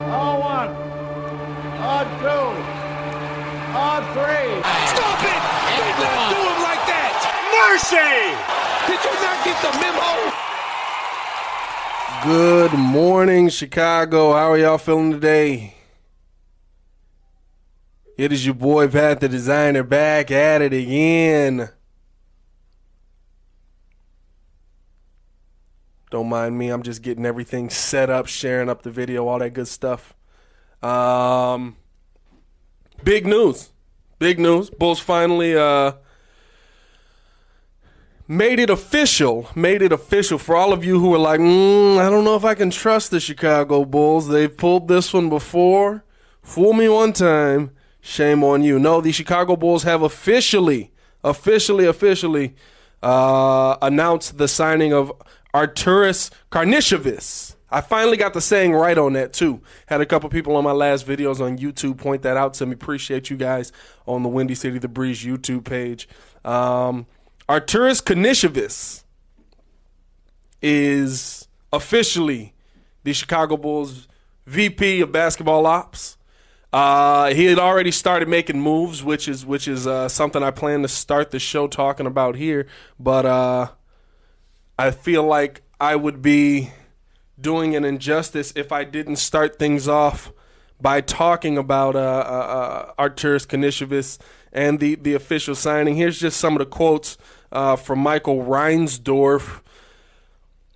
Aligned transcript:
On 0.00 0.40
one. 0.40 0.68
On 0.68 2.06
two. 2.20 2.46
On 3.76 4.02
three. 4.12 4.60
Stop 4.92 5.24
it! 5.24 5.42
Did 5.72 5.96
not 5.98 6.28
do 6.28 6.36
him 6.36 6.60
like 6.62 6.84
that! 6.84 7.16
Mercy! 7.56 8.12
Did 8.86 9.00
you 9.02 9.14
not 9.24 9.38
get 9.42 9.56
the 9.64 9.72
memo? 9.80 10.10
Good 12.24 12.78
morning, 12.78 13.48
Chicago. 13.48 14.32
How 14.34 14.52
are 14.52 14.58
y'all 14.58 14.76
feeling 14.76 15.12
today? 15.12 15.74
It 18.18 18.32
is 18.32 18.44
your 18.44 18.54
boy 18.54 18.88
Pat 18.88 19.20
the 19.20 19.28
Designer 19.30 19.82
back 19.82 20.30
at 20.30 20.60
it 20.60 20.74
again. 20.74 21.70
Don't 26.10 26.28
mind 26.28 26.56
me. 26.56 26.68
I'm 26.68 26.82
just 26.82 27.02
getting 27.02 27.26
everything 27.26 27.68
set 27.68 28.10
up, 28.10 28.26
sharing 28.26 28.68
up 28.68 28.82
the 28.82 28.90
video, 28.90 29.26
all 29.26 29.38
that 29.40 29.50
good 29.50 29.68
stuff. 29.68 30.14
Um, 30.82 31.76
big 33.02 33.26
news. 33.26 33.70
Big 34.18 34.38
news. 34.38 34.70
Bulls 34.70 35.00
finally 35.00 35.56
uh, 35.56 35.92
made 38.28 38.60
it 38.60 38.70
official. 38.70 39.48
Made 39.54 39.82
it 39.82 39.92
official 39.92 40.38
for 40.38 40.56
all 40.56 40.72
of 40.72 40.84
you 40.84 41.00
who 41.00 41.12
are 41.14 41.18
like, 41.18 41.40
mm, 41.40 41.98
I 41.98 42.08
don't 42.08 42.24
know 42.24 42.36
if 42.36 42.44
I 42.44 42.54
can 42.54 42.70
trust 42.70 43.10
the 43.10 43.20
Chicago 43.20 43.84
Bulls. 43.84 44.28
They've 44.28 44.56
pulled 44.56 44.88
this 44.88 45.12
one 45.12 45.28
before. 45.28 46.04
Fool 46.42 46.72
me 46.72 46.88
one 46.88 47.12
time. 47.12 47.72
Shame 48.00 48.44
on 48.44 48.62
you. 48.62 48.78
No, 48.78 49.00
the 49.00 49.10
Chicago 49.10 49.56
Bulls 49.56 49.82
have 49.82 50.02
officially, 50.02 50.92
officially, 51.24 51.84
officially 51.84 52.54
uh, 53.02 53.76
announced 53.82 54.38
the 54.38 54.46
signing 54.46 54.92
of 54.92 55.12
Arturas 55.56 56.30
Karnisovas. 56.52 57.54
I 57.70 57.80
finally 57.80 58.18
got 58.18 58.34
the 58.34 58.42
saying 58.42 58.72
right 58.74 58.96
on 58.98 59.14
that 59.14 59.32
too. 59.32 59.62
Had 59.86 60.02
a 60.02 60.06
couple 60.06 60.28
people 60.28 60.54
on 60.54 60.64
my 60.64 60.72
last 60.72 61.06
videos 61.06 61.40
on 61.40 61.56
YouTube 61.56 61.96
point 61.96 62.22
that 62.22 62.36
out 62.36 62.52
to 62.54 62.66
me. 62.66 62.74
Appreciate 62.74 63.30
you 63.30 63.38
guys 63.38 63.72
on 64.06 64.22
the 64.22 64.28
Windy 64.28 64.54
City 64.54 64.78
the 64.78 64.86
Breeze 64.88 65.24
YouTube 65.24 65.64
page. 65.64 66.08
Um, 66.44 67.06
Karnisovas 67.48 69.02
is 70.60 71.48
officially 71.72 72.52
the 73.04 73.14
Chicago 73.14 73.56
Bulls 73.56 74.08
VP 74.46 75.00
of 75.00 75.10
basketball 75.10 75.64
ops. 75.66 76.18
Uh, 76.70 77.30
he 77.30 77.46
had 77.46 77.58
already 77.58 77.90
started 77.90 78.28
making 78.28 78.60
moves, 78.60 79.02
which 79.02 79.26
is 79.26 79.46
which 79.46 79.66
is 79.66 79.86
uh, 79.86 80.08
something 80.08 80.42
I 80.42 80.50
plan 80.50 80.82
to 80.82 80.88
start 80.88 81.30
the 81.30 81.38
show 81.38 81.66
talking 81.66 82.06
about 82.06 82.36
here. 82.36 82.66
But 83.00 83.24
uh, 83.24 83.68
I 84.78 84.90
feel 84.90 85.22
like 85.22 85.62
I 85.80 85.96
would 85.96 86.20
be 86.20 86.70
doing 87.40 87.74
an 87.74 87.84
injustice 87.84 88.52
if 88.56 88.72
I 88.72 88.84
didn't 88.84 89.16
start 89.16 89.58
things 89.58 89.88
off 89.88 90.32
by 90.80 91.00
talking 91.00 91.56
about 91.56 91.96
uh, 91.96 91.98
uh, 91.98 92.94
uh, 92.98 93.08
Karnisovas 93.08 94.18
and 94.52 94.78
the, 94.78 94.94
the 94.96 95.14
official 95.14 95.54
signing. 95.54 95.96
Here's 95.96 96.18
just 96.18 96.38
some 96.38 96.54
of 96.54 96.58
the 96.58 96.66
quotes 96.66 97.16
uh, 97.52 97.76
from 97.76 98.00
Michael 98.00 98.44
Reinsdorf. 98.44 99.62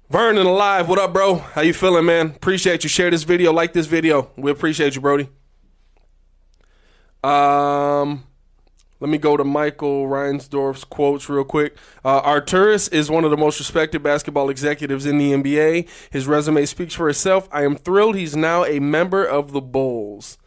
Vernon 0.08 0.46
alive, 0.46 0.88
what 0.88 0.98
up, 0.98 1.12
bro? 1.12 1.36
How 1.36 1.60
you 1.60 1.74
feeling, 1.74 2.06
man? 2.06 2.28
Appreciate 2.28 2.82
you. 2.82 2.88
Share 2.88 3.10
this 3.10 3.22
video, 3.22 3.52
like 3.52 3.72
this 3.72 3.86
video. 3.86 4.30
We 4.36 4.50
appreciate 4.50 4.94
you, 4.94 5.00
Brody. 5.00 5.28
Um, 7.22 8.24
let 9.00 9.08
me 9.08 9.18
go 9.18 9.36
to 9.36 9.44
Michael 9.44 10.06
Reinsdorf's 10.06 10.84
quotes 10.84 11.28
real 11.28 11.44
quick. 11.44 11.76
Uh, 12.04 12.20
Arturas 12.22 12.92
is 12.92 13.10
one 13.10 13.24
of 13.24 13.30
the 13.30 13.36
most 13.36 13.58
respected 13.58 14.02
basketball 14.02 14.50
executives 14.50 15.06
in 15.06 15.18
the 15.18 15.32
NBA. 15.32 15.88
His 16.10 16.26
resume 16.26 16.66
speaks 16.66 16.94
for 16.94 17.08
itself. 17.08 17.48
I 17.50 17.64
am 17.64 17.76
thrilled 17.76 18.16
he's 18.16 18.36
now 18.36 18.64
a 18.64 18.78
member 18.78 19.24
of 19.24 19.52
the 19.52 19.60
Bulls. 19.62 20.38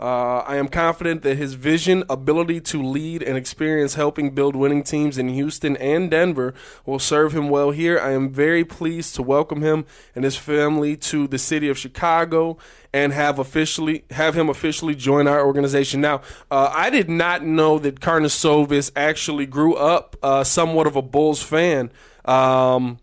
Uh, 0.00 0.42
I 0.46 0.56
am 0.56 0.68
confident 0.68 1.20
that 1.22 1.36
his 1.36 1.52
vision, 1.52 2.04
ability 2.08 2.62
to 2.62 2.82
lead, 2.82 3.22
and 3.22 3.36
experience 3.36 3.94
helping 3.94 4.30
build 4.30 4.56
winning 4.56 4.82
teams 4.82 5.18
in 5.18 5.28
Houston 5.28 5.76
and 5.76 6.10
Denver 6.10 6.54
will 6.86 6.98
serve 6.98 7.34
him 7.34 7.50
well 7.50 7.70
here. 7.70 7.98
I 7.98 8.12
am 8.12 8.30
very 8.30 8.64
pleased 8.64 9.14
to 9.16 9.22
welcome 9.22 9.60
him 9.60 9.84
and 10.14 10.24
his 10.24 10.36
family 10.36 10.96
to 10.96 11.28
the 11.28 11.38
city 11.38 11.68
of 11.68 11.76
Chicago 11.76 12.56
and 12.94 13.12
have 13.12 13.38
officially 13.38 14.04
have 14.12 14.34
him 14.34 14.48
officially 14.48 14.94
join 14.94 15.28
our 15.28 15.44
organization. 15.44 16.00
Now, 16.00 16.22
uh, 16.50 16.72
I 16.74 16.88
did 16.88 17.10
not 17.10 17.44
know 17.44 17.78
that 17.78 18.00
Karnisovas 18.00 18.90
actually 18.96 19.44
grew 19.44 19.74
up 19.74 20.16
uh, 20.22 20.44
somewhat 20.44 20.86
of 20.86 20.96
a 20.96 21.02
Bulls 21.02 21.42
fan. 21.42 21.92
Um, 22.24 23.00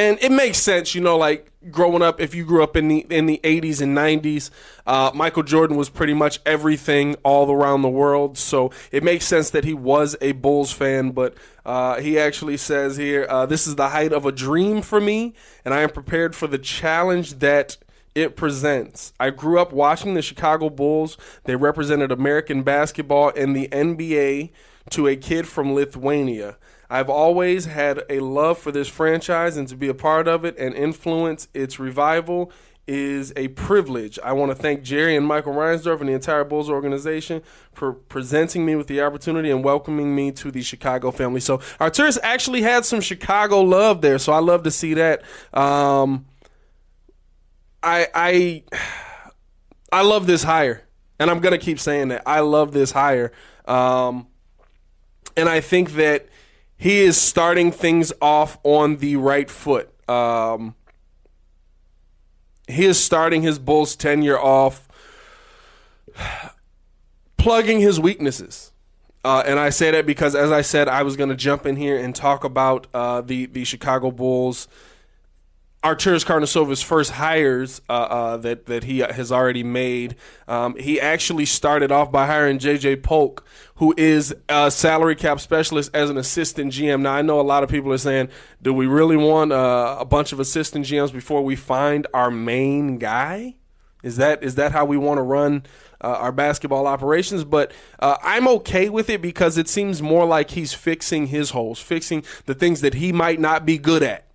and 0.00 0.18
it 0.22 0.32
makes 0.32 0.56
sense, 0.56 0.94
you 0.94 1.00
know, 1.02 1.18
like 1.18 1.52
growing 1.70 2.00
up. 2.00 2.22
If 2.22 2.34
you 2.34 2.46
grew 2.46 2.62
up 2.62 2.74
in 2.74 2.88
the 2.88 3.06
in 3.10 3.26
the 3.26 3.38
'80s 3.44 3.82
and 3.82 3.94
'90s, 3.96 4.50
uh, 4.86 5.10
Michael 5.14 5.42
Jordan 5.42 5.76
was 5.76 5.90
pretty 5.90 6.14
much 6.14 6.40
everything 6.46 7.16
all 7.22 7.50
around 7.50 7.82
the 7.82 7.90
world. 7.90 8.38
So 8.38 8.70
it 8.90 9.02
makes 9.02 9.26
sense 9.26 9.50
that 9.50 9.64
he 9.64 9.74
was 9.74 10.16
a 10.22 10.32
Bulls 10.32 10.72
fan. 10.72 11.10
But 11.10 11.34
uh, 11.66 12.00
he 12.00 12.18
actually 12.18 12.56
says 12.56 12.96
here, 12.96 13.26
uh, 13.28 13.44
"This 13.44 13.66
is 13.66 13.76
the 13.76 13.90
height 13.90 14.12
of 14.12 14.24
a 14.24 14.32
dream 14.32 14.80
for 14.80 15.00
me, 15.00 15.34
and 15.64 15.74
I 15.74 15.82
am 15.82 15.90
prepared 15.90 16.34
for 16.34 16.46
the 16.46 16.58
challenge 16.58 17.38
that." 17.40 17.76
It 18.12 18.34
presents. 18.34 19.12
I 19.20 19.30
grew 19.30 19.60
up 19.60 19.72
watching 19.72 20.14
the 20.14 20.20
Chicago 20.20 20.68
Bulls. 20.68 21.16
They 21.44 21.54
represented 21.54 22.10
American 22.10 22.64
basketball 22.64 23.30
and 23.36 23.54
the 23.54 23.68
NBA 23.68 24.50
to 24.90 25.06
a 25.06 25.14
kid 25.14 25.46
from 25.46 25.74
Lithuania. 25.74 26.56
I've 26.90 27.08
always 27.08 27.66
had 27.66 28.02
a 28.10 28.18
love 28.18 28.58
for 28.58 28.72
this 28.72 28.88
franchise 28.88 29.56
and 29.56 29.68
to 29.68 29.76
be 29.76 29.88
a 29.88 29.94
part 29.94 30.26
of 30.26 30.44
it 30.44 30.58
and 30.58 30.74
influence 30.74 31.46
its 31.54 31.78
revival 31.78 32.50
is 32.88 33.32
a 33.36 33.46
privilege. 33.48 34.18
I 34.24 34.32
want 34.32 34.50
to 34.50 34.56
thank 34.56 34.82
Jerry 34.82 35.14
and 35.14 35.24
Michael 35.24 35.52
Reinsdorf 35.52 36.00
and 36.00 36.08
the 36.08 36.12
entire 36.12 36.42
Bulls 36.42 36.68
organization 36.68 37.40
for 37.72 37.92
presenting 37.92 38.66
me 38.66 38.74
with 38.74 38.88
the 38.88 39.00
opportunity 39.00 39.48
and 39.48 39.62
welcoming 39.62 40.16
me 40.16 40.32
to 40.32 40.50
the 40.50 40.62
Chicago 40.62 41.12
family. 41.12 41.38
So 41.38 41.58
Arturas 41.78 42.18
actually 42.24 42.62
had 42.62 42.84
some 42.84 43.00
Chicago 43.00 43.60
love 43.60 44.00
there, 44.00 44.18
so 44.18 44.32
I 44.32 44.40
love 44.40 44.64
to 44.64 44.72
see 44.72 44.94
that. 44.94 45.22
Um, 45.54 46.26
I 47.80 48.08
I 48.12 48.62
I 49.92 50.02
love 50.02 50.26
this 50.26 50.42
hire, 50.42 50.82
and 51.20 51.30
I'm 51.30 51.38
gonna 51.38 51.58
keep 51.58 51.78
saying 51.78 52.08
that. 52.08 52.24
I 52.26 52.40
love 52.40 52.72
this 52.72 52.90
hire, 52.90 53.30
um, 53.66 54.26
and 55.36 55.48
I 55.48 55.60
think 55.60 55.92
that 55.92 56.28
he 56.80 57.00
is 57.00 57.20
starting 57.20 57.70
things 57.70 58.10
off 58.22 58.58
on 58.62 58.96
the 58.96 59.16
right 59.16 59.50
foot. 59.50 59.92
Um, 60.08 60.74
he 62.66 62.86
is 62.86 62.98
starting 62.98 63.42
his 63.42 63.58
Bulls 63.58 63.94
tenure 63.94 64.40
off 64.40 64.88
plugging 67.36 67.80
his 67.80 68.00
weaknesses. 68.00 68.72
Uh, 69.22 69.42
and 69.44 69.58
I 69.58 69.68
say 69.68 69.90
that 69.90 70.06
because, 70.06 70.34
as 70.34 70.50
I 70.50 70.62
said, 70.62 70.88
I 70.88 71.02
was 71.02 71.16
going 71.16 71.28
to 71.28 71.36
jump 71.36 71.66
in 71.66 71.76
here 71.76 71.98
and 71.98 72.16
talk 72.16 72.44
about 72.44 72.86
uh, 72.94 73.20
the 73.20 73.44
the 73.44 73.64
Chicago 73.64 74.10
Bulls 74.10 74.66
Arturas 75.82 76.26
Karnisovas' 76.26 76.84
first 76.84 77.12
hires 77.12 77.80
uh, 77.88 77.92
uh, 77.92 78.36
that 78.38 78.66
that 78.66 78.84
he 78.84 78.98
has 78.98 79.32
already 79.32 79.62
made. 79.64 80.14
Um, 80.46 80.76
he 80.76 81.00
actually 81.00 81.46
started 81.46 81.90
off 81.90 82.12
by 82.12 82.26
hiring 82.26 82.58
J.J. 82.58 82.96
Polk, 82.96 83.46
who 83.76 83.94
is 83.96 84.34
a 84.50 84.70
salary 84.70 85.16
cap 85.16 85.40
specialist 85.40 85.90
as 85.94 86.10
an 86.10 86.18
assistant 86.18 86.74
GM. 86.74 87.00
Now 87.00 87.14
I 87.14 87.22
know 87.22 87.40
a 87.40 87.42
lot 87.42 87.62
of 87.62 87.70
people 87.70 87.90
are 87.94 87.98
saying, 87.98 88.28
"Do 88.60 88.74
we 88.74 88.86
really 88.86 89.16
want 89.16 89.52
uh, 89.52 89.96
a 89.98 90.04
bunch 90.04 90.32
of 90.32 90.40
assistant 90.40 90.84
GMs 90.84 91.14
before 91.14 91.42
we 91.42 91.56
find 91.56 92.06
our 92.12 92.30
main 92.30 92.98
guy?" 92.98 93.54
Is 94.02 94.18
that 94.18 94.42
is 94.42 94.56
that 94.56 94.72
how 94.72 94.84
we 94.84 94.98
want 94.98 95.16
to 95.16 95.22
run 95.22 95.62
uh, 96.02 96.08
our 96.08 96.32
basketball 96.32 96.86
operations? 96.86 97.44
But 97.44 97.72
uh, 97.98 98.18
I'm 98.22 98.46
okay 98.48 98.90
with 98.90 99.08
it 99.08 99.22
because 99.22 99.56
it 99.56 99.68
seems 99.68 100.02
more 100.02 100.26
like 100.26 100.50
he's 100.50 100.74
fixing 100.74 101.28
his 101.28 101.50
holes, 101.50 101.78
fixing 101.78 102.22
the 102.44 102.54
things 102.54 102.82
that 102.82 102.94
he 102.94 103.12
might 103.12 103.40
not 103.40 103.64
be 103.64 103.78
good 103.78 104.02
at. 104.02 104.29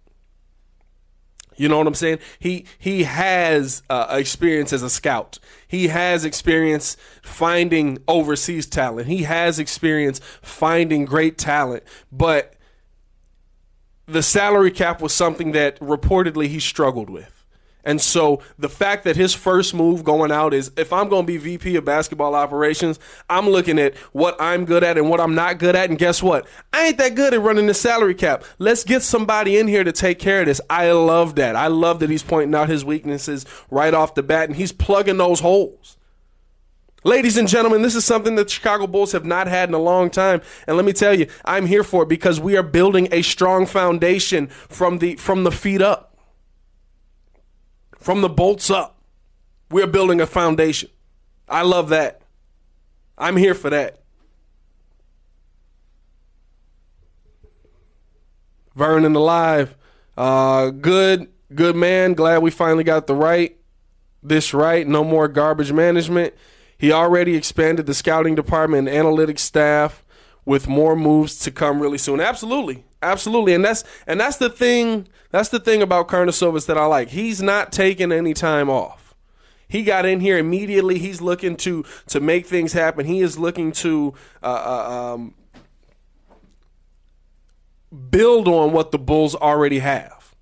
You 1.56 1.70
know 1.70 1.78
what 1.78 1.88
I'm 1.88 1.94
saying? 1.94 2.20
He 2.40 2.66
he 2.78 3.04
has 3.04 3.84
uh, 3.90 4.08
experience 4.12 4.74
as 4.74 4.84
a 4.84 4.90
scout. 4.90 5.40
He 5.68 5.88
has 5.88 6.26
experience 6.26 6.98
finding 7.22 7.98
overseas 8.08 8.66
talent. 8.66 9.08
He 9.08 9.24
has 9.24 9.60
experience 9.60 10.20
finding 10.42 11.06
great 11.06 11.38
talent. 11.38 11.84
But 12.12 12.56
the 14.06 14.22
salary 14.24 14.72
cap 14.72 15.02
was 15.02 15.14
something 15.14 15.52
that 15.54 15.80
reportedly 15.80 16.48
he 16.48 16.60
struggled 16.60 17.10
with. 17.10 17.35
And 17.86 18.02
so 18.02 18.42
the 18.58 18.68
fact 18.68 19.04
that 19.04 19.16
his 19.16 19.36
first 19.36 19.74
move 19.76 20.04
going 20.04 20.32
out 20.32 20.54
is 20.54 20.72
if 20.76 20.92
I'm 20.92 21.08
going 21.08 21.24
to 21.24 21.28
be 21.28 21.38
VP 21.38 21.76
of 21.76 21.86
basketball 21.86 22.34
operations, 22.34 23.00
I'm 23.30 23.48
looking 23.48 23.78
at 23.78 23.96
what 24.12 24.36
I'm 24.40 24.66
good 24.66 24.84
at 24.84 24.98
and 24.98 25.08
what 25.10 25.22
I'm 25.22 25.36
not 25.36 25.60
good 25.60 25.76
at. 25.76 25.90
And 25.90 26.00
guess 26.00 26.24
what? 26.24 26.48
I 26.74 26.88
ain't 26.88 26.98
that 26.98 27.14
good 27.14 27.36
at 27.36 27.42
running 27.42 27.68
the 27.68 27.76
salary 27.76 28.16
cap. 28.16 28.44
Let's 28.58 28.84
get 28.84 29.04
somebody 29.04 29.58
in 29.58 29.68
here 29.68 29.84
to 29.84 29.92
take 29.92 30.18
care 30.18 30.42
of 30.42 30.48
this. 30.48 30.60
I 30.68 30.92
love 30.92 31.36
that. 31.36 31.56
I 31.56 31.68
love 31.68 32.00
that 32.00 32.10
he's 32.10 32.24
pointing 32.24 32.56
out 32.56 32.70
his 32.70 32.84
weaknesses 32.84 33.46
right 33.70 33.94
off 33.94 34.16
the 34.16 34.24
bat 34.24 34.50
and 34.50 34.56
he's 34.58 34.72
plugging 34.72 35.18
those 35.18 35.42
holes. 35.42 35.98
Ladies 37.04 37.38
and 37.38 37.48
gentlemen, 37.48 37.84
this 37.84 37.94
is 37.94 38.04
something 38.04 38.34
that 38.34 38.46
the 38.46 38.50
Chicago 38.50 38.88
Bulls 38.88 39.12
have 39.12 39.26
not 39.26 39.46
had 39.46 39.70
in 39.70 39.76
a 39.76 39.80
long 39.80 40.10
time. 40.10 40.42
And 40.66 40.76
let 40.76 40.88
me 40.88 40.92
tell 40.92 41.14
you, 41.14 41.28
I'm 41.46 41.68
here 41.68 41.84
for 41.84 42.02
it 42.02 42.10
because 42.10 42.40
we 42.40 42.58
are 42.58 42.64
building 42.64 43.08
a 43.12 43.22
strong 43.22 43.68
foundation 43.68 44.48
from 44.48 44.98
the 44.98 45.16
from 45.18 45.44
the 45.44 45.52
feet 45.52 45.84
up 45.84 46.15
from 48.06 48.22
the 48.22 48.30
bolts 48.30 48.70
up. 48.70 49.02
We're 49.72 49.88
building 49.88 50.22
a 50.22 50.28
foundation. 50.28 50.92
I 51.50 51.64
love 51.64 51.90
that. 51.90 52.22
I'm 53.18 53.36
here 53.36 53.56
for 53.56 53.72
that. 53.72 53.98
Vernon 58.76 59.16
alive. 59.16 59.76
Uh, 60.16 60.70
good, 60.70 61.30
good 61.56 61.76
man. 61.76 62.14
Glad 62.14 62.44
we 62.44 62.52
finally 62.52 62.84
got 62.84 63.08
the 63.08 63.16
right, 63.16 63.58
this 64.22 64.54
right. 64.54 64.88
No 64.88 65.04
more 65.04 65.28
garbage 65.28 65.72
management. 65.72 66.36
He 66.78 66.92
already 66.92 67.36
expanded 67.36 67.88
the 67.88 67.96
scouting 67.96 68.36
department 68.36 68.88
and 68.88 69.04
analytics 69.04 69.40
staff 69.40 70.06
with 70.46 70.68
more 70.68 70.96
moves 70.96 71.40
to 71.40 71.50
come 71.50 71.82
really 71.82 71.98
soon. 71.98 72.22
Absolutely. 72.22 72.84
Absolutely. 73.02 73.54
And 73.54 73.64
that's 73.64 73.84
and 74.08 74.20
that's 74.20 74.38
the 74.38 74.50
thing 74.50 75.08
that's 75.32 75.50
the 75.50 75.60
thing 75.60 75.82
about 75.82 76.08
Karnisovas 76.08 76.66
that 76.68 76.78
I 76.78 76.86
like. 76.86 77.10
He's 77.10 77.42
not 77.42 77.72
taking 77.72 78.12
any 78.12 78.34
time 78.34 78.70
off. 78.70 79.16
He 79.68 79.84
got 79.84 80.06
in 80.06 80.20
here 80.20 80.38
immediately. 80.38 80.98
He's 80.98 81.22
looking 81.22 81.56
to 81.58 81.84
to 82.08 82.20
make 82.20 82.46
things 82.46 82.74
happen. 82.74 83.06
He 83.06 83.22
is 83.22 83.38
looking 83.38 83.72
to 83.74 84.14
uh, 84.42 84.46
uh, 84.46 85.14
um, 85.14 85.36
build 88.10 88.48
on 88.48 88.72
what 88.72 88.92
the 88.92 89.00
Bulls 89.00 89.36
already 89.36 89.80
have. 89.80 90.36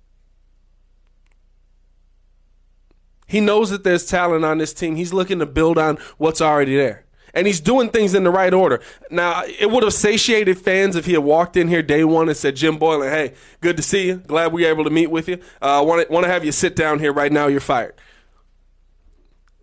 He 3.26 3.40
knows 3.40 3.70
that 3.70 3.84
there's 3.84 4.06
talent 4.06 4.44
on 4.44 4.58
this 4.58 4.72
team. 4.72 4.96
He's 4.96 5.12
looking 5.12 5.38
to 5.40 5.46
build 5.46 5.76
on 5.78 5.98
what's 6.18 6.40
already 6.40 6.76
there 6.76 7.03
and 7.34 7.46
he's 7.46 7.60
doing 7.60 7.90
things 7.90 8.14
in 8.14 8.24
the 8.24 8.30
right 8.30 8.54
order. 8.54 8.80
Now, 9.10 9.42
it 9.44 9.70
would 9.70 9.82
have 9.82 9.92
satiated 9.92 10.58
fans 10.58 10.96
if 10.96 11.06
he 11.06 11.12
had 11.12 11.24
walked 11.24 11.56
in 11.56 11.68
here 11.68 11.82
day 11.82 12.04
one 12.04 12.28
and 12.28 12.36
said, 12.36 12.56
Jim 12.56 12.78
Boylen, 12.78 13.10
hey, 13.10 13.34
good 13.60 13.76
to 13.76 13.82
see 13.82 14.06
you. 14.06 14.16
Glad 14.16 14.52
we 14.52 14.62
were 14.62 14.70
able 14.70 14.84
to 14.84 14.90
meet 14.90 15.10
with 15.10 15.28
you. 15.28 15.38
I 15.60 15.78
uh, 15.78 15.82
want 15.82 16.08
to 16.08 16.28
have 16.28 16.44
you 16.44 16.52
sit 16.52 16.76
down 16.76 17.00
here 17.00 17.12
right 17.12 17.32
now. 17.32 17.48
You're 17.48 17.60
fired. 17.60 17.94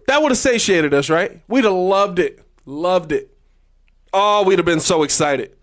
That 0.07 0.21
would 0.21 0.31
have 0.31 0.37
satiated 0.37 0.93
us, 0.93 1.09
right? 1.09 1.41
We'd 1.47 1.63
have 1.63 1.73
loved 1.73 2.19
it. 2.19 2.43
Loved 2.65 3.11
it. 3.11 3.35
Oh, 4.13 4.43
we'd 4.43 4.59
have 4.59 4.65
been 4.65 4.81
so 4.81 5.03
excited. 5.03 5.55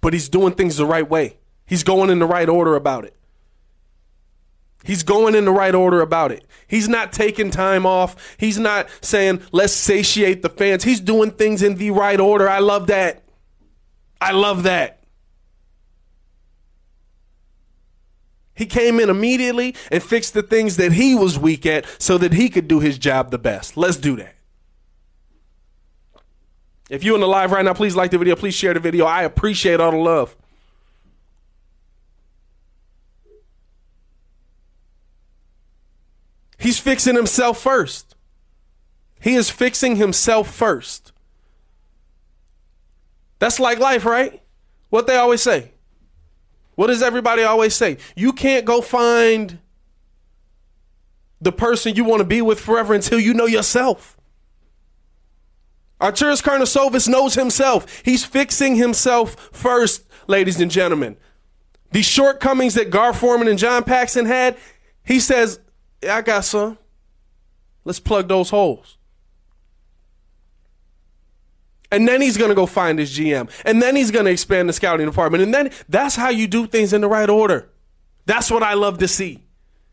But 0.00 0.12
he's 0.12 0.28
doing 0.28 0.52
things 0.52 0.76
the 0.76 0.86
right 0.86 1.08
way. 1.08 1.38
He's 1.66 1.82
going 1.82 2.10
in 2.10 2.20
the 2.20 2.26
right 2.26 2.48
order 2.48 2.76
about 2.76 3.04
it. 3.04 3.16
He's 4.86 5.02
going 5.02 5.34
in 5.34 5.44
the 5.44 5.50
right 5.50 5.74
order 5.74 6.00
about 6.00 6.30
it. 6.30 6.46
He's 6.68 6.88
not 6.88 7.12
taking 7.12 7.50
time 7.50 7.84
off. 7.84 8.36
He's 8.38 8.58
not 8.58 8.88
saying, 9.00 9.42
let's 9.50 9.72
satiate 9.72 10.42
the 10.42 10.48
fans. 10.48 10.84
He's 10.84 11.00
doing 11.00 11.32
things 11.32 11.62
in 11.62 11.74
the 11.74 11.90
right 11.90 12.20
order. 12.20 12.48
I 12.48 12.60
love 12.60 12.86
that. 12.86 13.24
I 14.20 14.30
love 14.30 14.62
that. 14.62 15.00
He 18.54 18.64
came 18.64 19.00
in 19.00 19.10
immediately 19.10 19.74
and 19.90 20.02
fixed 20.02 20.32
the 20.32 20.42
things 20.42 20.76
that 20.76 20.92
he 20.92 21.14
was 21.14 21.38
weak 21.38 21.66
at 21.66 21.84
so 22.00 22.16
that 22.18 22.32
he 22.32 22.48
could 22.48 22.68
do 22.68 22.80
his 22.80 22.96
job 22.96 23.30
the 23.30 23.38
best. 23.38 23.76
Let's 23.76 23.96
do 23.96 24.16
that. 24.16 24.34
If 26.88 27.02
you're 27.02 27.16
in 27.16 27.20
the 27.20 27.26
live 27.26 27.50
right 27.50 27.64
now, 27.64 27.74
please 27.74 27.96
like 27.96 28.12
the 28.12 28.18
video. 28.18 28.36
Please 28.36 28.54
share 28.54 28.72
the 28.72 28.80
video. 28.80 29.04
I 29.04 29.24
appreciate 29.24 29.80
all 29.80 29.90
the 29.90 29.96
love. 29.96 30.36
He's 36.58 36.78
fixing 36.78 37.16
himself 37.16 37.60
first. 37.60 38.14
He 39.20 39.34
is 39.34 39.50
fixing 39.50 39.96
himself 39.96 40.52
first. 40.52 41.12
That's 43.38 43.60
like 43.60 43.78
life, 43.78 44.04
right? 44.04 44.42
What 44.88 45.06
they 45.06 45.16
always 45.16 45.42
say. 45.42 45.72
What 46.74 46.88
does 46.88 47.02
everybody 47.02 47.42
always 47.42 47.74
say? 47.74 47.98
You 48.14 48.32
can't 48.32 48.64
go 48.64 48.80
find 48.80 49.58
the 51.40 51.52
person 51.52 51.94
you 51.94 52.04
want 52.04 52.20
to 52.20 52.24
be 52.24 52.40
with 52.42 52.60
forever 52.60 52.94
until 52.94 53.18
you 53.18 53.34
know 53.34 53.46
yourself. 53.46 54.16
Arturas 56.00 56.42
Karnisovas 56.42 57.08
knows 57.08 57.34
himself. 57.34 58.02
He's 58.04 58.24
fixing 58.24 58.76
himself 58.76 59.50
first, 59.52 60.04
ladies 60.26 60.60
and 60.60 60.70
gentlemen. 60.70 61.16
The 61.92 62.02
shortcomings 62.02 62.74
that 62.74 62.90
Gar 62.90 63.14
Forman 63.14 63.48
and 63.48 63.58
John 63.58 63.84
Paxson 63.84 64.26
had, 64.26 64.58
he 65.04 65.20
says, 65.20 65.60
yeah, 66.02 66.16
I 66.16 66.22
got 66.22 66.44
some. 66.44 66.78
Let's 67.84 68.00
plug 68.00 68.28
those 68.28 68.50
holes. 68.50 68.98
And 71.90 72.06
then 72.06 72.20
he's 72.20 72.36
going 72.36 72.48
to 72.48 72.54
go 72.54 72.66
find 72.66 72.98
his 72.98 73.16
GM. 73.16 73.48
And 73.64 73.80
then 73.80 73.94
he's 73.94 74.10
going 74.10 74.24
to 74.24 74.30
expand 74.30 74.68
the 74.68 74.72
scouting 74.72 75.06
department. 75.06 75.42
And 75.42 75.54
then 75.54 75.70
that's 75.88 76.16
how 76.16 76.30
you 76.30 76.46
do 76.46 76.66
things 76.66 76.92
in 76.92 77.00
the 77.00 77.08
right 77.08 77.30
order. 77.30 77.70
That's 78.26 78.50
what 78.50 78.62
I 78.62 78.74
love 78.74 78.98
to 78.98 79.08
see. 79.08 79.44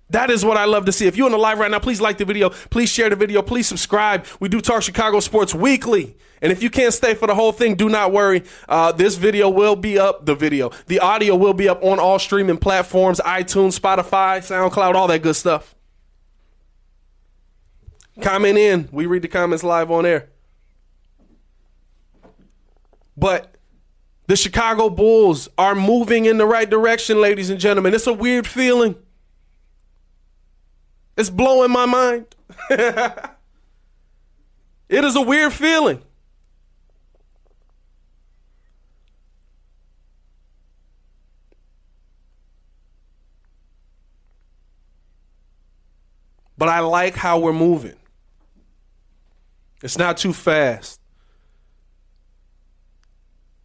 That 0.09 0.29
is 0.29 0.43
what 0.43 0.57
I 0.57 0.65
love 0.65 0.85
to 0.85 0.91
see. 0.91 1.07
If 1.07 1.15
you're 1.15 1.27
in 1.27 1.31
the 1.31 1.37
live 1.37 1.59
right 1.59 1.71
now, 1.71 1.79
please 1.79 2.01
like 2.01 2.17
the 2.17 2.25
video. 2.25 2.49
Please 2.49 2.89
share 2.89 3.09
the 3.09 3.15
video. 3.15 3.41
Please 3.41 3.67
subscribe. 3.67 4.25
We 4.39 4.49
do 4.49 4.59
talk 4.59 4.81
Chicago 4.83 5.19
sports 5.19 5.55
weekly. 5.55 6.17
And 6.41 6.51
if 6.51 6.61
you 6.61 6.69
can't 6.69 6.93
stay 6.93 7.13
for 7.13 7.27
the 7.27 7.35
whole 7.35 7.51
thing, 7.51 7.75
do 7.75 7.89
not 7.89 8.11
worry. 8.11 8.43
Uh, 8.67 8.91
this 8.91 9.15
video 9.15 9.49
will 9.49 9.75
be 9.75 9.97
up. 9.97 10.25
The 10.25 10.35
video, 10.35 10.71
the 10.87 10.99
audio 10.99 11.35
will 11.35 11.53
be 11.53 11.69
up 11.69 11.83
on 11.83 11.99
all 11.99 12.19
streaming 12.19 12.57
platforms 12.57 13.21
iTunes, 13.25 13.79
Spotify, 13.79 14.39
SoundCloud, 14.39 14.95
all 14.95 15.07
that 15.07 15.21
good 15.21 15.35
stuff. 15.35 15.73
Comment 18.21 18.57
in. 18.57 18.89
We 18.91 19.05
read 19.05 19.23
the 19.23 19.27
comments 19.27 19.63
live 19.63 19.89
on 19.89 20.05
air. 20.05 20.29
But 23.17 23.55
the 24.27 24.35
Chicago 24.35 24.89
Bulls 24.89 25.49
are 25.57 25.75
moving 25.75 26.25
in 26.25 26.37
the 26.37 26.45
right 26.45 26.69
direction, 26.69 27.19
ladies 27.19 27.49
and 27.49 27.59
gentlemen. 27.59 27.93
It's 27.93 28.07
a 28.07 28.13
weird 28.13 28.47
feeling. 28.47 28.95
It's 31.17 31.29
blowing 31.29 31.71
my 31.71 31.85
mind. 31.85 32.25
it 32.69 33.35
is 34.89 35.15
a 35.15 35.21
weird 35.21 35.53
feeling. 35.53 36.01
But 46.57 46.69
I 46.69 46.79
like 46.79 47.15
how 47.15 47.39
we're 47.39 47.51
moving. 47.51 47.95
It's 49.83 49.97
not 49.97 50.17
too 50.17 50.31
fast. 50.31 51.01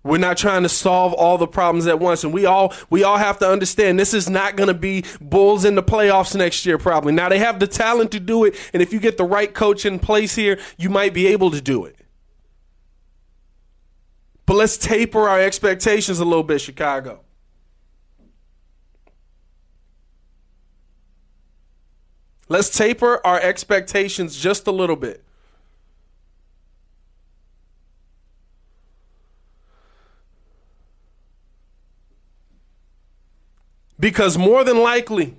We're 0.02 0.18
not 0.18 0.37
trying 0.37 0.64
to 0.64 0.68
solve 0.68 1.12
all 1.12 1.38
the 1.38 1.46
problems 1.46 1.87
at 1.87 2.00
once, 2.00 2.25
and 2.25 2.32
we 2.32 2.44
all 2.44 2.75
we 2.90 3.04
all 3.04 3.18
have 3.18 3.38
to 3.38 3.48
understand 3.48 4.00
this 4.00 4.14
is 4.14 4.28
not 4.28 4.56
going 4.56 4.68
to 4.68 4.75
be 4.75 5.04
Bulls 5.20 5.64
in 5.64 5.75
the 5.75 5.82
playoffs 5.82 6.34
next 6.34 6.66
year. 6.66 6.76
Probably 6.76 7.12
now 7.12 7.28
they 7.28 7.38
have 7.38 7.60
the 7.60 7.66
talent 7.66 8.10
to 8.12 8.20
do 8.20 8.44
it, 8.44 8.56
and 8.72 8.82
if 8.82 8.92
you 8.92 9.00
get 9.00 9.16
the 9.16 9.25
right 9.25 9.52
coach 9.52 9.87
in 9.87 9.98
place 9.98 10.34
here, 10.34 10.58
you 10.76 10.88
might 10.88 11.14
be 11.14 11.28
able 11.28 11.50
to 11.52 11.60
do 11.60 11.84
it. 11.84 11.96
But 14.44 14.54
let's 14.54 14.76
taper 14.76 15.28
our 15.28 15.40
expectations 15.40 16.18
a 16.18 16.25
little 16.25 16.42
bit, 16.42 16.60
Chicago. 16.60 17.20
Let's 22.48 22.76
taper 22.76 23.25
our 23.26 23.38
expectations 23.38 24.37
just 24.37 24.66
a 24.66 24.72
little 24.72 24.96
bit. 24.96 25.22
Because 33.99 34.38
more 34.38 34.64
than 34.64 34.78
likely, 34.81 35.37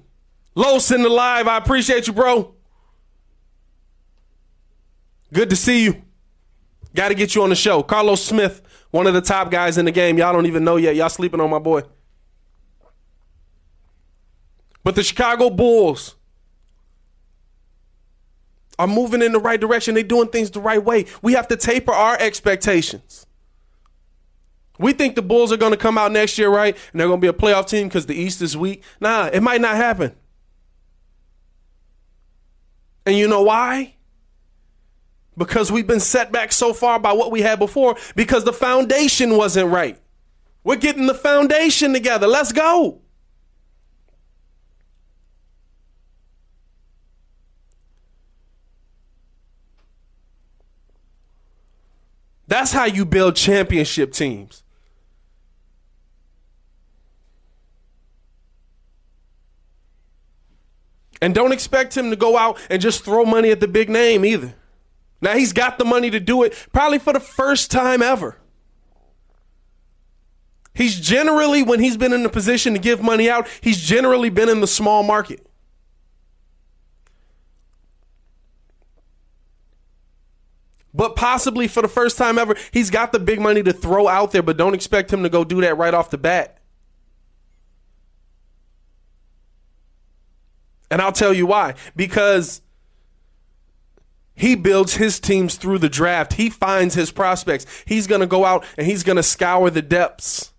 Los 0.56 0.92
in 0.92 1.01
the 1.01 1.10
live, 1.10 1.48
I 1.48 1.58
appreciate 1.58 2.08
you, 2.08 2.13
bro. 2.13 2.54
Good 5.32 5.50
to 5.51 5.56
see 5.56 5.84
you. 5.84 6.01
Got 6.96 7.10
to 7.10 7.16
get 7.16 7.36
you 7.36 7.44
on 7.44 7.50
the 7.50 7.56
show. 7.56 7.84
Carlos 7.84 8.24
Smith, 8.24 8.62
one 8.92 9.08
of 9.08 9.13
the 9.13 9.22
top 9.22 9.51
guys 9.51 9.78
in 9.78 9.86
the 9.86 9.92
game. 9.92 10.18
Y'all 10.18 10.34
don't 10.34 10.48
even 10.48 10.63
know 10.63 10.75
yet. 10.75 10.96
Y'all 10.96 11.10
sleeping 11.10 11.39
on 11.39 11.50
my 11.50 11.60
boy. 11.60 11.84
But 14.84 14.96
the 14.96 15.04
Chicago 15.04 15.50
Bulls 15.50 16.16
are 18.80 18.88
moving 18.88 19.22
in 19.22 19.34
the 19.34 19.39
right 19.39 19.60
direction. 19.60 19.94
They're 19.94 20.04
doing 20.04 20.30
things 20.30 20.50
the 20.50 20.62
right 20.62 20.84
way. 20.84 21.06
We 21.22 21.34
have 21.34 21.48
to 21.50 21.58
taper 21.58 21.92
our 21.92 22.18
expectations. 22.20 23.28
We 24.79 24.93
think 24.93 25.15
the 25.15 25.21
Bulls 25.21 25.51
are 25.51 25.57
going 25.57 25.74
to 25.74 25.77
come 25.77 25.98
out 25.98 26.12
next 26.13 26.38
year, 26.38 26.50
right? 26.50 26.75
And 26.91 27.00
they're 27.00 27.07
going 27.07 27.19
to 27.19 27.21
be 27.21 27.27
a 27.27 27.33
playoff 27.33 27.67
team 27.67 27.89
because 27.89 28.05
the 28.05 28.15
East 28.15 28.41
is 28.41 28.55
weak. 28.55 28.81
Nah, 29.01 29.29
it 29.31 29.43
might 29.43 29.59
not 29.59 29.75
happen. 29.75 30.15
And 33.05 33.17
you 33.17 33.27
know 33.27 33.41
why? 33.41 33.95
Because 35.38 35.69
we've 35.71 35.88
been 35.88 36.00
set 36.00 36.31
back 36.31 36.53
so 36.53 36.74
far 36.74 36.98
by 36.98 37.12
what 37.12 37.29
we 37.29 37.41
had 37.41 37.59
before 37.59 37.98
because 38.15 38.45
the 38.45 38.53
foundation 38.53 39.36
wasn't 39.36 39.69
right. 39.69 40.00
We're 40.63 40.77
getting 40.77 41.07
the 41.07 41.13
foundation 41.13 41.91
together. 41.91 42.27
Let's 42.27 42.53
go. 42.53 43.01
That's 52.48 52.71
how 52.71 52.86
you 52.86 53.05
build 53.05 53.36
championship 53.36 54.12
teams. 54.13 54.63
And 61.22 61.36
don't 61.36 61.52
expect 61.52 61.98
him 61.98 62.10
to 62.12 62.16
go 62.16 62.38
out 62.38 62.58
and 62.70 62.82
just 62.82 63.04
throw 63.04 63.26
money 63.26 63.52
at 63.52 63.60
the 63.60 63.68
big 63.68 63.90
name 63.90 64.24
either. 64.24 64.56
Now 65.22 65.36
he's 65.36 65.52
got 65.52 65.78
the 65.78 65.86
money 65.86 66.10
to 66.10 66.20
do 66.20 66.44
it 66.44 66.68
probably 66.72 67.00
for 67.00 67.14
the 67.14 67.20
first 67.20 67.72
time 67.72 68.02
ever. 68.02 68.38
He's 70.74 70.98
generally, 70.98 71.62
when 71.62 71.82
he's 71.82 71.98
been 71.98 72.14
in 72.14 72.24
the 72.24 72.30
position 72.30 72.74
to 72.74 72.80
give 72.80 73.02
money 73.02 73.30
out, 73.30 73.48
he's 73.60 73.82
generally 73.82 74.30
been 74.30 74.48
in 74.48 74.62
the 74.62 74.68
small 74.68 75.04
market. 75.04 75.46
But 80.94 81.16
possibly 81.18 81.68
for 81.68 81.82
the 81.82 81.90
first 81.90 82.18
time 82.18 82.38
ever, 82.38 82.56
he's 82.72 82.90
got 82.90 83.12
the 83.12 83.20
big 83.20 83.42
money 83.42 83.62
to 83.64 83.74
throw 83.74 84.08
out 84.08 84.32
there, 84.32 84.42
but 84.42 84.58
don't 84.58 84.74
expect 84.74 85.12
him 85.12 85.24
to 85.24 85.30
go 85.30 85.44
do 85.44 85.60
that 85.62 85.78
right 85.78 85.94
off 85.94 86.10
the 86.10 86.18
bat. 86.18 86.59
And 90.91 91.01
I'll 91.01 91.12
tell 91.12 91.34
you 91.34 91.46
why. 91.46 91.75
Because 91.96 92.62
he 94.34 94.55
builds 94.55 94.96
his 94.96 95.19
teams 95.19 95.55
through 95.55 95.79
the 95.79 95.89
draft. 95.89 96.34
He 96.34 96.50
finds 96.50 96.96
his 96.96 97.12
prospects. 97.12 97.65
He's 97.86 98.08
going 98.08 98.22
to 98.22 98.27
go 98.27 98.46
out 98.46 98.65
and 98.77 98.88
he's 98.88 99.03
going 99.03 99.17
to 99.17 99.24
scour 99.24 99.69
the 99.69 99.81
depths 99.81 100.53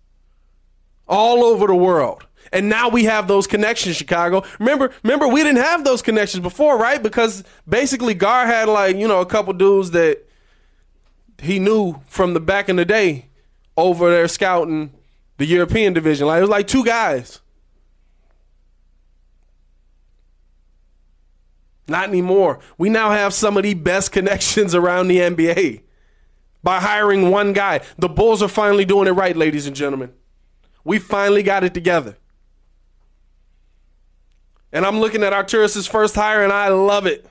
all 1.07 1.43
over 1.43 1.65
the 1.67 1.75
world. 1.75 2.25
And 2.53 2.69
now 2.69 2.89
we 2.89 3.05
have 3.05 3.27
those 3.27 3.47
connections, 3.47 3.95
Chicago. 3.95 4.43
Remember, 4.59 4.91
remember, 5.03 5.27
we 5.27 5.41
didn't 5.41 5.63
have 5.63 5.83
those 5.83 6.01
connections 6.01 6.41
before, 6.41 6.77
right? 6.77 7.01
Because 7.01 7.43
basically 7.67 8.13
Gar 8.13 8.45
had 8.45 8.67
like, 8.67 8.97
you 8.97 9.07
know, 9.07 9.19
a 9.19 9.25
couple 9.25 9.53
dudes 9.53 9.91
that 9.91 10.27
he 11.41 11.59
knew 11.59 12.01
from 12.07 12.33
the 12.33 12.39
back 12.39 12.69
in 12.69 12.75
the 12.75 12.85
day 12.85 13.27
over 13.77 14.11
there 14.11 14.27
scouting 14.27 14.93
the 15.37 15.45
European 15.45 15.93
division. 15.93 16.27
Like 16.27 16.37
it 16.37 16.41
was 16.41 16.49
like 16.49 16.67
two 16.67 16.85
guys. 16.85 17.41
Not 21.87 22.09
anymore. 22.09 22.59
We 22.77 22.89
now 22.89 23.11
have 23.11 23.33
some 23.33 23.57
of 23.57 23.63
the 23.63 23.73
best 23.73 24.11
connections 24.11 24.75
around 24.75 25.07
the 25.07 25.17
NBA 25.17 25.81
by 26.63 26.79
hiring 26.79 27.29
one 27.31 27.53
guy. 27.53 27.81
The 27.97 28.09
Bulls 28.09 28.43
are 28.43 28.47
finally 28.47 28.85
doing 28.85 29.07
it 29.07 29.11
right, 29.11 29.35
ladies 29.35 29.67
and 29.67 29.75
gentlemen. 29.75 30.13
We 30.83 30.99
finally 30.99 31.43
got 31.43 31.63
it 31.63 31.73
together. 31.73 32.17
And 34.71 34.85
I'm 34.85 34.99
looking 34.99 35.23
at 35.23 35.33
Arturas's 35.33 35.87
first 35.87 36.15
hire, 36.15 36.43
and 36.43 36.53
I 36.53 36.69
love 36.69 37.05
it. 37.05 37.25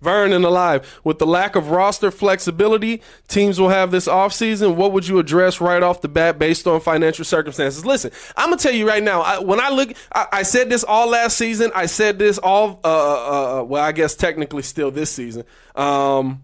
Vernon 0.00 0.44
alive. 0.44 1.00
With 1.04 1.18
the 1.18 1.26
lack 1.26 1.56
of 1.56 1.70
roster 1.70 2.10
flexibility 2.10 3.02
teams 3.28 3.60
will 3.60 3.68
have 3.68 3.90
this 3.90 4.08
offseason, 4.08 4.76
what 4.76 4.92
would 4.92 5.06
you 5.06 5.18
address 5.18 5.60
right 5.60 5.82
off 5.82 6.00
the 6.00 6.08
bat 6.08 6.38
based 6.38 6.66
on 6.66 6.80
financial 6.80 7.24
circumstances? 7.24 7.84
Listen, 7.84 8.10
I'm 8.36 8.48
going 8.48 8.58
to 8.58 8.62
tell 8.62 8.74
you 8.74 8.88
right 8.88 9.02
now, 9.02 9.20
I, 9.20 9.38
when 9.38 9.60
I 9.60 9.68
look, 9.70 9.92
I, 10.12 10.26
I, 10.32 10.42
said 10.42 10.70
this 10.70 10.84
all 10.84 11.08
last 11.08 11.36
season. 11.36 11.70
I 11.74 11.86
said 11.86 12.18
this 12.18 12.38
all, 12.38 12.80
uh, 12.82 12.88
uh, 12.88 13.60
uh 13.60 13.64
well, 13.64 13.84
I 13.84 13.92
guess 13.92 14.14
technically 14.14 14.62
still 14.62 14.90
this 14.90 15.10
season. 15.10 15.44
Um, 15.74 16.42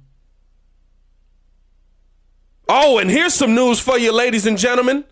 oh, 2.69 2.99
and 2.99 3.11
here's 3.11 3.35
some 3.35 3.55
news 3.55 3.81
for 3.81 3.99
you, 3.99 4.13
ladies 4.13 4.47
and 4.47 4.59
gentlemen 4.59 5.05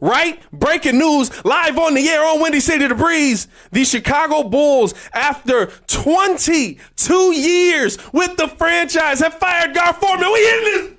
right? 0.00 0.40
Breaking 0.52 0.98
news 0.98 1.44
live 1.44 1.78
on 1.78 1.94
the 1.94 2.08
air 2.08 2.24
on 2.24 2.40
Windy 2.40 2.60
City 2.60 2.86
The 2.86 2.94
Breeze. 2.94 3.48
The 3.72 3.84
Chicago 3.84 4.48
Bulls, 4.48 4.94
after 5.12 5.66
22 5.86 7.32
years 7.32 7.98
with 8.12 8.36
the 8.36 8.48
franchise, 8.48 9.20
have 9.20 9.34
fired 9.34 9.74
Gar 9.74 9.92
Forman. 9.94 10.32
We 10.32 10.48
in 10.48 10.64
this. 10.64 10.94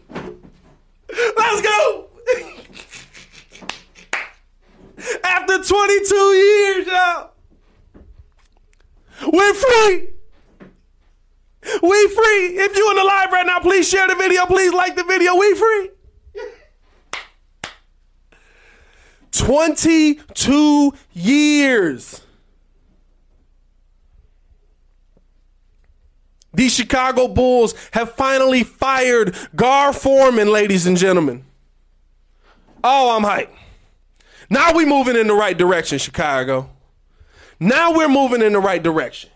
Let's 1.37 1.61
go. 1.61 2.09
after 5.23 5.63
22 5.63 6.15
years, 6.15 6.87
y'all. 6.87 7.31
We're 9.31 9.53
free. 9.53 10.09
We 11.81 12.07
free. 12.07 12.57
If 12.57 12.75
you 12.75 12.89
in 12.91 12.97
the 12.97 13.03
live 13.03 13.31
right 13.31 13.45
now, 13.45 13.59
please 13.59 13.87
share 13.87 14.07
the 14.07 14.15
video. 14.15 14.45
Please 14.45 14.73
like 14.73 14.95
the 14.95 15.03
video. 15.03 15.35
We 15.35 15.53
free. 15.55 15.89
22 19.31 20.93
years. 21.13 22.21
The 26.53 26.67
Chicago 26.67 27.27
Bulls 27.27 27.75
have 27.91 28.13
finally 28.13 28.63
fired 28.63 29.35
Gar 29.55 29.93
Forman, 29.93 30.51
ladies 30.51 30.87
and 30.87 30.97
gentlemen. 30.97 31.45
Oh, 32.83 33.15
I'm 33.15 33.23
hyped. 33.23 33.55
Now 34.49 34.73
we're 34.73 34.87
moving 34.87 35.15
in 35.15 35.27
the 35.27 35.33
right 35.33 35.57
direction, 35.57 35.99
Chicago. 35.99 36.69
Now 37.59 37.93
we're 37.93 38.09
moving 38.09 38.41
in 38.41 38.53
the 38.53 38.59
right 38.59 38.81
direction. 38.81 39.28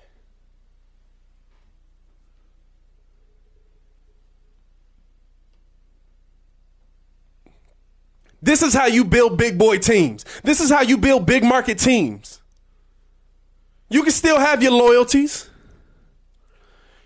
This 8.43 8.61
is 8.61 8.73
how 8.73 8.87
you 8.87 9.05
build 9.05 9.37
big 9.37 9.57
boy 9.57 9.77
teams. 9.77 10.25
This 10.43 10.59
is 10.59 10.69
how 10.69 10.81
you 10.81 10.97
build 10.97 11.25
big 11.25 11.45
market 11.45 11.79
teams. 11.79 12.41
You 13.89 14.03
can 14.03 14.11
still 14.11 14.37
have 14.37 14.61
your 14.61 14.73
loyalties. 14.73 15.49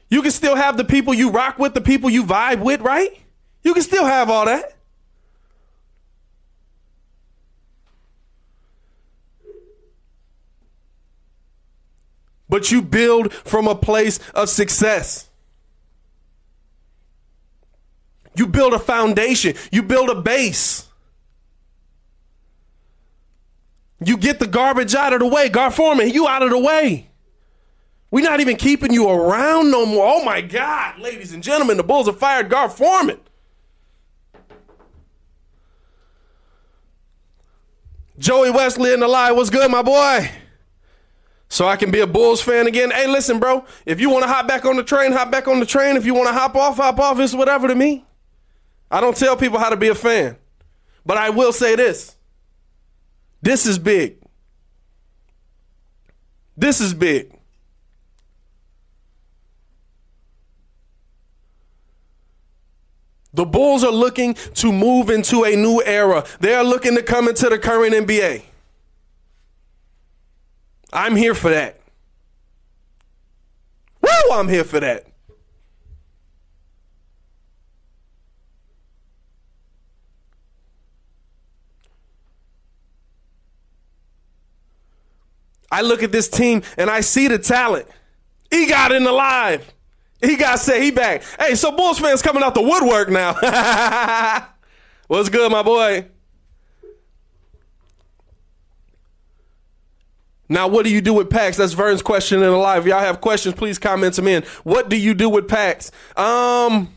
You 0.10 0.24
can 0.24 0.32
still 0.32 0.56
have 0.56 0.78
the 0.78 0.84
people 0.84 1.14
you 1.14 1.30
rock 1.30 1.60
with, 1.60 1.76
the 1.76 1.82
people 1.82 2.10
you 2.10 2.24
vibe 2.24 2.62
with, 2.62 2.82
right? 2.82 3.16
You 3.62 3.76
can 3.76 3.84
still 3.84 4.06
have 4.06 4.32
all 4.32 4.46
that. 4.46 4.76
But 12.50 12.72
you 12.72 12.82
build 12.82 13.32
from 13.32 13.68
a 13.68 13.76
place 13.76 14.20
of 14.34 14.50
success. 14.50 15.30
You 18.34 18.48
build 18.48 18.74
a 18.74 18.80
foundation, 18.80 19.54
you 19.72 19.84
build 19.84 20.10
a 20.10 20.20
base. 20.20 20.87
You 24.00 24.18
get 24.18 24.40
the 24.40 24.48
garbage 24.48 24.94
out 24.94 25.14
of 25.14 25.20
the 25.20 25.28
way. 25.28 25.50
Gar 25.50 25.72
Forman, 25.72 26.10
you 26.10 26.28
out 26.28 26.44
of 26.44 26.52
the 26.52 26.60
way. 26.60 27.10
We're 28.12 28.24
not 28.24 28.40
even 28.40 28.56
keeping 28.56 28.94
you 28.94 29.10
around 29.10 29.72
no 29.72 29.86
more. 29.86 30.06
Oh 30.06 30.24
my 30.24 30.42
God, 30.42 31.00
ladies 31.00 31.34
and 31.34 31.44
gentlemen, 31.44 31.78
the 31.78 31.84
Bulls 31.84 32.08
have 32.08 32.18
fired 32.18 32.50
Gar 32.50 32.70
Forman. 32.70 33.20
Joey 38.18 38.50
Wesley 38.50 38.94
in 38.94 39.00
the 39.00 39.08
lie. 39.08 39.32
What's 39.32 39.50
good, 39.50 39.70
my 39.70 39.82
boy? 39.82 40.32
So 41.50 41.68
I 41.68 41.76
can 41.76 41.92
be 41.92 42.00
a 42.00 42.08
Bulls 42.08 42.42
fan 42.42 42.68
again. 42.68 42.92
Hey, 42.92 43.08
listen, 43.08 43.40
bro. 43.40 43.66
If 43.86 44.02
you 44.02 44.10
want 44.10 44.24
to 44.24 44.28
hop 44.28 44.48
back 44.48 44.66
on 44.66 44.76
the 44.76 44.84
train, 44.84 45.12
hop 45.12 45.32
back 45.32 45.48
on 45.48 45.60
the 45.60 45.66
train. 45.66 45.96
If 45.96 46.06
you 46.06 46.14
want 46.14 46.28
to 46.28 46.34
hop 46.34 46.56
off, 46.56 46.78
hop 46.78 47.00
off. 47.00 47.20
It's 47.20 47.34
whatever 47.34 47.68
to 47.68 47.76
me. 47.76 48.06
I 48.90 49.02
don't 49.02 49.16
tell 49.16 49.38
people 49.38 49.60
how 49.60 49.70
to 49.70 49.78
be 49.78 49.88
a 49.88 49.96
fan. 49.96 50.38
But 51.06 51.18
I 51.18 51.30
will 51.30 51.54
say 51.54 51.76
this 51.76 52.17
this 53.42 53.66
is 53.66 53.80
big. 53.80 54.18
This 56.56 56.82
is 56.82 56.94
big. 56.94 57.38
The 63.34 63.46
Bulls 63.46 63.84
are 63.84 63.92
looking 63.92 64.34
to 64.34 64.72
move 64.72 65.12
into 65.12 65.44
a 65.44 65.56
new 65.56 65.84
era. 65.86 66.26
They 66.40 66.56
are 66.56 66.64
looking 66.64 66.96
to 66.96 67.04
come 67.04 67.28
into 67.28 67.48
the 67.50 67.60
current 67.60 67.94
NBA. 67.94 68.42
I'm 70.92 71.16
here 71.16 71.36
for 71.36 71.52
that. 71.52 71.80
Woo, 74.02 74.34
I'm 74.34 74.48
here 74.48 74.64
for 74.64 74.80
that. 74.80 75.06
I 85.72 85.82
look 85.82 86.04
at 86.04 86.12
this 86.12 86.30
team 86.30 86.64
and 86.78 86.90
I 86.90 87.02
see 87.02 87.28
the 87.28 87.40
talent. 87.40 87.88
He 88.50 88.66
got 88.68 88.92
in 88.92 89.04
the 89.04 89.12
live. 89.12 89.74
He 90.22 90.36
got 90.36 90.60
said 90.60 90.82
he 90.82 90.92
back. 90.92 91.24
Hey, 91.40 91.56
so 91.56 91.72
Bulls 91.72 92.00
fans 92.00 92.22
coming 92.22 92.44
out 92.44 92.56
the 92.56 92.62
woodwork 92.62 93.10
now. 93.10 93.34
What's 95.08 95.30
good, 95.30 95.52
my 95.52 95.64
boy? 95.64 96.08
Now, 100.50 100.68
what 100.68 100.86
do 100.86 100.92
you 100.92 101.02
do 101.02 101.14
with 101.14 101.30
Pax? 101.30 101.58
That's 101.58 101.74
Vern's 101.74 102.02
question 102.02 102.42
in 102.42 102.50
the 102.50 102.58
live. 102.58 102.84
If 102.84 102.90
y'all 102.90 103.02
have 103.02 103.20
questions, 103.20 103.54
please 103.54 103.78
comment 103.78 104.16
them 104.16 104.28
in. 104.28 104.44
What 104.64 104.90
do 104.90 104.96
you 104.96 105.14
do 105.14 105.30
with 105.30 105.48
Pax? 105.48 105.92
Um, 106.16 106.90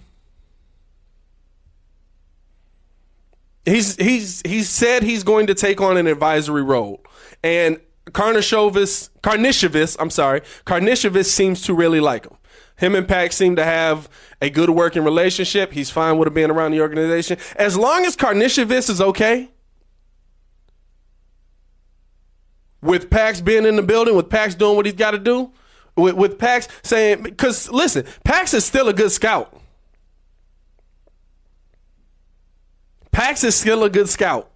he's 3.65 3.97
he's 3.97 4.41
he 4.45 4.63
said 4.63 5.03
he's 5.03 5.25
going 5.25 5.49
to 5.49 5.55
take 5.55 5.81
on 5.81 5.97
an 5.97 6.07
advisory 6.07 6.63
role, 6.63 7.05
and 7.43 7.81
Karnisovas, 8.07 9.11
Karnisovas, 9.23 9.97
I'm 10.01 10.11
sorry, 10.11 10.41
Karnisovas 10.65 11.27
seems 11.27 11.63
to 11.63 11.75
really 11.75 12.01
like 12.01 12.25
him. 12.25 12.37
Him 12.77 12.95
and 12.95 13.07
Pax 13.07 13.37
seem 13.37 13.57
to 13.57 13.65
have 13.65 14.09
a 14.41 14.49
good 14.49 14.71
working 14.71 15.05
relationship. 15.05 15.73
He's 15.73 15.91
fine 15.91 16.17
with 16.17 16.29
him 16.29 16.35
being 16.35 16.51
around 16.51 16.73
the 16.73 16.81
organization. 16.81 17.37
As 17.57 17.77
long 17.77 18.07
as 18.07 18.17
Karnisovas 18.17 18.89
is 18.89 19.01
okay, 19.01 19.51
with 22.81 23.11
Pax 23.11 23.41
being 23.41 23.67
in 23.67 23.77
the 23.77 23.83
building, 23.83 24.17
with 24.17 24.31
Pax 24.31 24.55
doing 24.55 24.77
what 24.77 24.87
he's 24.87 24.95
got 24.95 25.11
to 25.11 25.19
do, 25.19 25.53
with, 25.97 26.15
with 26.15 26.39
Pax 26.39 26.69
saying, 26.83 27.23
because 27.23 27.71
listen, 27.71 28.07
Pax 28.25 28.55
is 28.55 28.65
still 28.65 28.89
a 28.89 28.95
good 28.95 29.13
scout. 29.13 29.55
Pax 33.13 33.45
is 33.45 33.55
still 33.55 33.85
a 33.85 33.91
good 33.91 34.09
scout. 34.09 34.50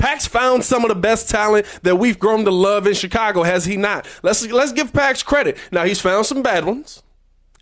Pax 0.00 0.26
found 0.26 0.64
some 0.64 0.82
of 0.82 0.88
the 0.88 0.94
best 0.94 1.28
talent 1.28 1.66
that 1.82 1.96
we've 1.96 2.18
grown 2.18 2.44
to 2.46 2.50
love 2.50 2.86
in 2.86 2.94
Chicago, 2.94 3.42
has 3.42 3.66
he 3.66 3.76
not? 3.76 4.08
Let's 4.22 4.44
let's 4.50 4.72
give 4.72 4.92
Pax 4.94 5.22
credit. 5.22 5.58
Now 5.70 5.84
he's 5.84 6.00
found 6.00 6.24
some 6.24 6.42
bad 6.42 6.64
ones. 6.64 7.02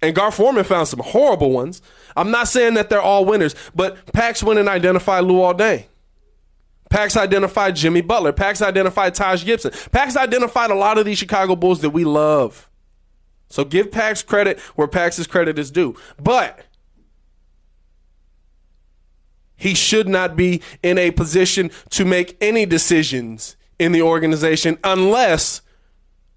And 0.01 0.15
Gar 0.15 0.31
Forman 0.31 0.65
found 0.65 0.87
some 0.87 1.01
horrible 1.01 1.51
ones. 1.51 1.83
I'm 2.17 2.31
not 2.31 2.47
saying 2.47 2.75
that 2.75 2.89
they're 2.89 3.03
all 3.03 3.25
winners, 3.25 3.57
but 3.75 4.13
Pax 4.13 4.45
went 4.45 4.61
and 4.61 4.69
identified 4.69 5.25
Luol 5.25 5.59
Deng. 5.59 5.87
Pax 6.89 7.17
identified 7.17 7.75
Jimmy 7.75 8.01
Butler. 8.03 8.33
Pax 8.33 8.63
identified 8.63 9.15
Taj 9.15 9.45
Gibson. 9.45 9.73
Pax 9.91 10.17
identified 10.17 10.71
a 10.71 10.77
lot 10.77 10.97
of 10.97 11.05
these 11.05 11.19
Chicago 11.19 11.57
Bulls 11.57 11.81
that 11.81 11.91
we 11.91 12.05
love. 12.05 12.71
So 13.49 13.65
give 13.65 13.91
Pax 13.91 14.23
credit 14.23 14.61
where 14.77 14.87
Pax's 14.87 15.27
credit 15.27 15.59
is 15.59 15.73
due. 15.73 15.97
But 16.23 16.61
he 19.59 19.75
should 19.75 20.09
not 20.09 20.37
be 20.37 20.63
in 20.83 20.97
a 20.97 21.11
position 21.11 21.71
to 21.91 22.07
make 22.07 22.39
any 22.41 22.65
decisions 22.65 23.57
in 23.79 23.93
the 23.93 24.01
organization 24.01 24.79
unless 24.83 25.61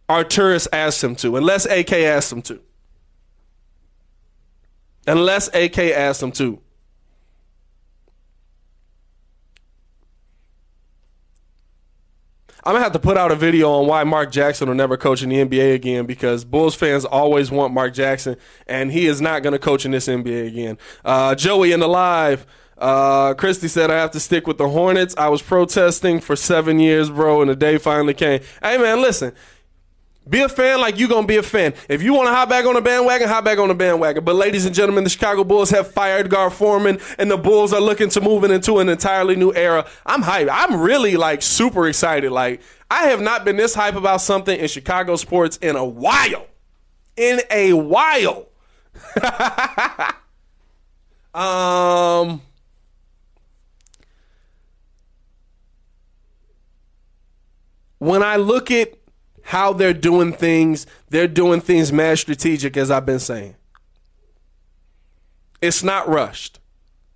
Arturas 0.10 0.68
asks 0.74 1.02
him 1.02 1.16
to, 1.16 1.38
unless 1.38 1.66
AK 1.66 1.94
asks 1.94 2.32
him 2.32 2.42
to. 2.42 2.60
Unless 5.08 5.48
AK 5.56 5.78
asks 5.78 6.22
him 6.22 6.32
to. 6.34 6.60
I'm 12.64 12.74
gonna 12.74 12.84
have 12.84 12.94
to 12.94 13.00
put 13.00 13.18
out 13.18 13.32
a 13.32 13.36
video 13.36 13.72
on 13.72 13.88
why 13.88 14.04
Mark 14.04 14.32
Jackson 14.32 14.68
will 14.68 14.76
never 14.76 14.96
coach 14.96 15.24
in 15.24 15.30
the 15.30 15.38
NBA 15.38 15.74
again 15.74 16.06
because 16.06 16.46
Bulls 16.46 16.76
fans 16.76 17.06
always 17.06 17.50
want 17.50 17.74
Mark 17.74 17.94
Jackson, 17.94 18.36
and 18.68 18.92
he 18.92 19.08
is 19.08 19.20
not 19.20 19.42
gonna 19.42 19.58
coach 19.58 19.84
in 19.84 19.92
this 19.92 20.08
NBA 20.08 20.48
again. 20.48 20.78
Uh, 21.04 21.34
Joey 21.34 21.72
in 21.72 21.80
the 21.80 21.88
live. 21.88 22.46
Uh, 22.82 23.36
Christy 23.36 23.68
said 23.68 23.92
I 23.92 23.98
have 23.98 24.10
to 24.12 24.20
stick 24.20 24.48
with 24.48 24.58
the 24.58 24.68
Hornets. 24.68 25.14
I 25.16 25.30
was 25.30 25.44
protesting 25.44 26.20
for 26.20 26.36
seven 26.36 26.80
years, 26.80 27.12
bro, 27.12 27.42
and 27.42 27.50
the 27.50 27.56
day 27.56 27.78
finally 27.78 28.16
came. 28.16 28.42
Hey 28.62 28.80
man, 28.80 29.00
listen. 29.00 29.34
Be 30.28 30.42
a 30.42 30.50
fan 30.50 30.82
like 30.82 30.98
you're 31.00 31.10
gonna 31.10 31.28
be 31.28 31.38
a 31.38 31.44
fan. 31.44 31.76
If 31.90 32.02
you 32.02 32.14
want 32.14 32.28
to 32.28 32.34
hop 32.34 32.50
back 32.50 32.66
on 32.66 32.74
the 32.74 32.82
bandwagon, 32.82 33.28
hop 33.28 33.44
back 33.44 33.60
on 33.60 33.68
the 33.68 33.76
bandwagon. 33.76 34.24
But 34.24 34.36
ladies 34.36 34.66
and 34.66 34.74
gentlemen, 34.74 35.04
the 35.04 35.12
Chicago 35.12 35.44
Bulls 35.44 35.70
have 35.70 35.92
fired 35.92 36.30
Gar 36.30 36.50
Forman, 36.50 37.00
and 37.20 37.30
the 37.30 37.38
Bulls 37.38 37.72
are 37.72 37.82
looking 37.82 38.10
to 38.10 38.22
moving 38.22 38.50
into 38.50 38.80
an 38.80 38.90
entirely 38.90 39.36
new 39.36 39.54
era. 39.54 39.88
I'm 40.06 40.24
hyped. 40.24 40.50
I'm 40.52 40.82
really 40.82 41.18
like 41.18 41.44
super 41.44 41.88
excited. 41.88 42.32
Like 42.32 42.62
I 42.90 43.10
have 43.10 43.22
not 43.22 43.46
been 43.46 43.58
this 43.58 43.76
hype 43.76 43.96
about 43.96 44.22
something 44.22 44.60
in 44.60 44.68
Chicago 44.68 45.18
sports 45.18 45.58
in 45.58 45.76
a 45.76 45.86
while. 45.86 46.48
In 47.16 47.42
a 47.52 47.74
while. 47.74 48.48
um 51.34 52.42
when 58.02 58.24
I 58.24 58.38
look 58.38 58.72
at 58.72 58.96
how 59.44 59.74
they're 59.74 59.94
doing 59.94 60.34
things, 60.34 60.88
they're 61.10 61.28
doing 61.28 61.62
things 61.62 61.94
mad 61.94 62.18
strategic, 62.18 62.76
as 62.76 62.90
I've 62.90 63.06
been 63.06 63.20
saying. 63.20 63.56
It's 65.62 65.84
not 65.84 66.10
rushed. 66.10 66.60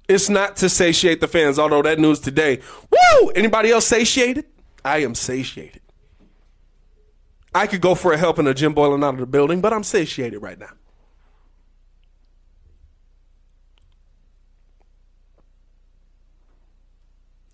It's 0.08 0.30
not 0.30 0.56
to 0.58 0.70
satiate 0.70 1.22
the 1.22 1.28
fans, 1.28 1.58
although 1.58 1.82
that 1.82 1.98
news 1.98 2.20
today, 2.20 2.60
woo! 2.92 3.30
Anybody 3.32 3.72
else 3.72 3.88
satiated? 3.88 4.46
I 4.84 5.00
am 5.00 5.16
satiated. 5.16 5.82
I 7.56 7.66
could 7.66 7.82
go 7.82 7.96
for 7.96 8.14
a 8.14 8.18
helping 8.18 8.46
a 8.46 8.54
Jim 8.54 8.76
Boylen 8.76 9.04
out 9.04 9.16
of 9.16 9.22
the 9.22 9.26
building, 9.26 9.62
but 9.62 9.74
I'm 9.74 9.84
satiated 9.84 10.44
right 10.44 10.60
now. 10.60 10.74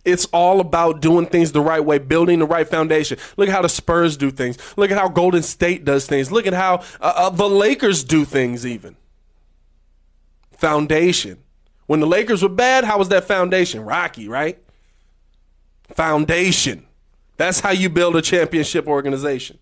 It's 0.03 0.25
all 0.27 0.59
about 0.59 1.01
doing 1.01 1.27
things 1.27 1.51
the 1.51 1.61
right 1.61 1.83
way, 1.83 1.99
building 1.99 2.39
the 2.39 2.45
right 2.45 2.67
foundation. 2.67 3.17
Look 3.37 3.49
at 3.49 3.53
how 3.53 3.61
the 3.61 3.69
Spurs 3.69 4.17
do 4.17 4.31
things. 4.31 4.57
Look 4.75 4.91
at 4.91 4.97
how 4.97 5.07
Golden 5.09 5.43
State 5.43 5.85
does 5.85 6.07
things. 6.07 6.31
Look 6.31 6.47
at 6.47 6.53
how 6.53 6.75
uh, 6.99 7.13
uh, 7.15 7.29
the 7.29 7.47
Lakers 7.47 8.03
do 8.03 8.25
things, 8.25 8.65
even. 8.65 8.95
Foundation. 10.57 11.37
When 11.85 11.99
the 11.99 12.07
Lakers 12.07 12.41
were 12.41 12.49
bad, 12.49 12.83
how 12.83 12.97
was 12.97 13.09
that 13.09 13.25
foundation? 13.25 13.83
Rocky, 13.83 14.27
right? 14.27 14.57
Foundation. 15.93 16.85
That's 17.37 17.59
how 17.59 17.71
you 17.71 17.89
build 17.89 18.15
a 18.15 18.21
championship 18.21 18.87
organization. 18.87 19.59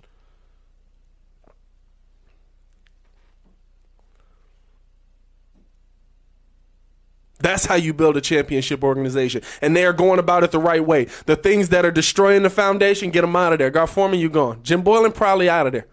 That's 7.40 7.66
how 7.66 7.76
you 7.76 7.94
build 7.94 8.18
a 8.18 8.22
championship 8.22 8.84
organization. 8.84 9.42
And 9.62 9.76
they 9.76 9.86
are 9.86 9.94
going 9.94 10.20
about 10.20 10.44
it 10.44 10.52
the 10.52 10.60
right 10.60 10.86
way. 10.86 11.06
The 11.26 11.36
things 11.36 11.70
that 11.70 11.86
are 11.86 11.92
destroying 11.92 12.44
the 12.44 12.50
foundation, 12.50 13.12
get 13.12 13.22
them 13.22 13.36
out 13.36 13.54
of 13.54 13.60
there. 13.60 13.70
Gar 13.70 13.88
Forman, 13.88 14.20
you 14.20 14.30
gone. 14.30 14.60
Jim 14.64 14.84
Boylen, 14.84 15.14
probably 15.14 15.50
out 15.50 15.68
of 15.68 15.74
there. 15.74 15.88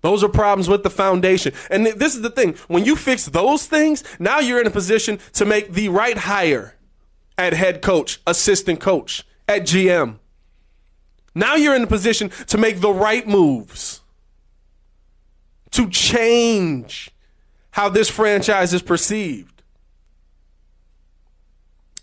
Those 0.00 0.22
are 0.22 0.28
problems 0.28 0.68
with 0.68 0.84
the 0.84 0.90
foundation. 0.90 1.52
And 1.70 1.86
this 1.86 2.14
is 2.14 2.22
the 2.22 2.30
thing. 2.30 2.54
When 2.68 2.84
you 2.84 2.96
fix 2.96 3.26
those 3.26 3.66
things, 3.66 4.04
now 4.18 4.38
you're 4.38 4.60
in 4.60 4.66
a 4.66 4.70
position 4.70 5.18
to 5.34 5.44
make 5.44 5.72
the 5.72 5.88
right 5.88 6.16
hire 6.16 6.74
at 7.36 7.52
head 7.52 7.82
coach, 7.82 8.20
assistant 8.26 8.80
coach, 8.80 9.24
at 9.46 9.62
GM. 9.62 10.16
Now 11.34 11.56
you're 11.56 11.76
in 11.76 11.82
a 11.82 11.88
position 11.88 12.30
to 12.46 12.58
make 12.58 12.80
the 12.80 12.90
right 12.90 13.26
moves 13.26 14.00
to 15.72 15.88
change 15.90 17.10
how 17.72 17.88
this 17.88 18.08
franchise 18.08 18.72
is 18.72 18.82
perceived. 18.82 19.57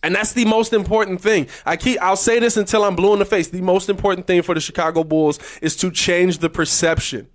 And 0.06 0.14
that's 0.14 0.34
the 0.34 0.46
most 0.46 0.72
important 0.72 1.20
thing. 1.20 1.48
I 1.66 1.78
keep 1.78 2.00
I'll 2.00 2.16
say 2.16 2.38
this 2.38 2.58
until 2.58 2.84
I'm 2.84 2.96
blue 2.96 3.14
in 3.14 3.20
the 3.20 3.26
face. 3.26 3.48
The 3.48 3.62
most 3.62 3.90
important 3.90 4.28
thing 4.28 4.44
for 4.44 4.54
the 4.54 4.62
Chicago 4.62 5.04
Bulls 5.04 5.40
is 5.64 5.76
to 5.78 5.90
change 5.90 6.38
the 6.38 6.50
perception. 6.50 7.28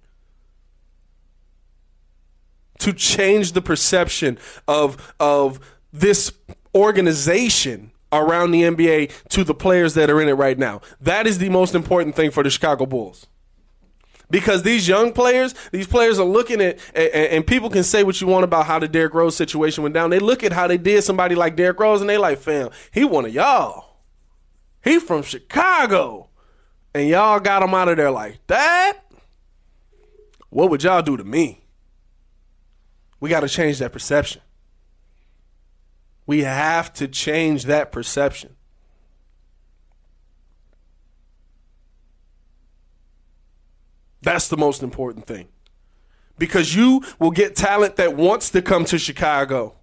To 2.78 2.92
change 2.92 3.52
the 3.52 3.60
perception 3.60 4.38
of 4.68 5.12
of 5.18 5.58
this 5.92 6.32
organization 6.72 7.90
around 8.12 8.52
the 8.52 8.62
NBA 8.62 9.10
to 9.30 9.42
the 9.42 9.54
players 9.54 9.94
that 9.94 10.08
are 10.08 10.20
in 10.20 10.28
it 10.28 10.34
right 10.34 10.56
now. 10.56 10.80
That 11.00 11.26
is 11.26 11.38
the 11.38 11.48
most 11.48 11.74
important 11.74 12.14
thing 12.14 12.30
for 12.30 12.44
the 12.44 12.50
Chicago 12.50 12.86
Bulls 12.86 13.26
because 14.30 14.62
these 14.62 14.86
young 14.86 15.12
players, 15.12 15.54
these 15.72 15.86
players 15.86 16.18
are 16.18 16.26
looking 16.26 16.60
at, 16.60 16.78
and, 16.94 17.12
and, 17.14 17.46
people 17.46 17.68
can 17.68 17.82
say 17.82 18.02
what 18.04 18.20
you 18.20 18.26
want 18.26 18.44
about 18.44 18.66
how 18.66 18.78
the 18.78 18.88
Derrick 18.88 19.14
Rose 19.14 19.36
situation 19.36 19.82
went 19.82 19.94
down. 19.94 20.10
They 20.10 20.18
look 20.20 20.44
at 20.44 20.52
how 20.52 20.66
they 20.66 20.78
did 20.78 21.02
somebody 21.02 21.34
like 21.34 21.56
Derrick 21.56 21.78
Rose, 21.80 22.00
and 22.00 22.08
they 22.08 22.18
like, 22.18 22.38
fam, 22.38 22.70
he 22.92 23.04
one 23.04 23.24
of 23.26 23.34
y'all. 23.34 23.96
He 24.82 24.98
from 24.98 25.22
Chicago. 25.22 26.28
and 26.94 27.08
y'all 27.08 27.40
got 27.40 27.62
him 27.62 27.74
out 27.74 27.88
of 27.88 27.96
there 27.96 28.10
like 28.10 28.38
that, 28.46 28.98
what 30.48 30.70
would 30.70 30.82
y'all 30.82 31.02
do 31.02 31.16
to 31.16 31.24
me? 31.24 31.62
We 33.20 33.28
got 33.28 33.40
to 33.40 33.48
change 33.48 33.78
that 33.78 33.92
perception. 33.92 34.40
We 36.26 36.42
have 36.42 36.92
to 36.94 37.06
change 37.08 37.64
that 37.64 37.92
perception. 37.92 38.56
That's 44.22 44.48
the 44.48 44.56
most 44.56 44.82
important 44.82 45.26
thing. 45.26 45.48
Because 46.38 46.74
you 46.74 47.02
will 47.18 47.30
get 47.30 47.56
talent 47.56 47.96
that 47.96 48.16
wants 48.16 48.50
to 48.50 48.62
come 48.62 48.84
to 48.86 48.98
Chicago, 48.98 49.74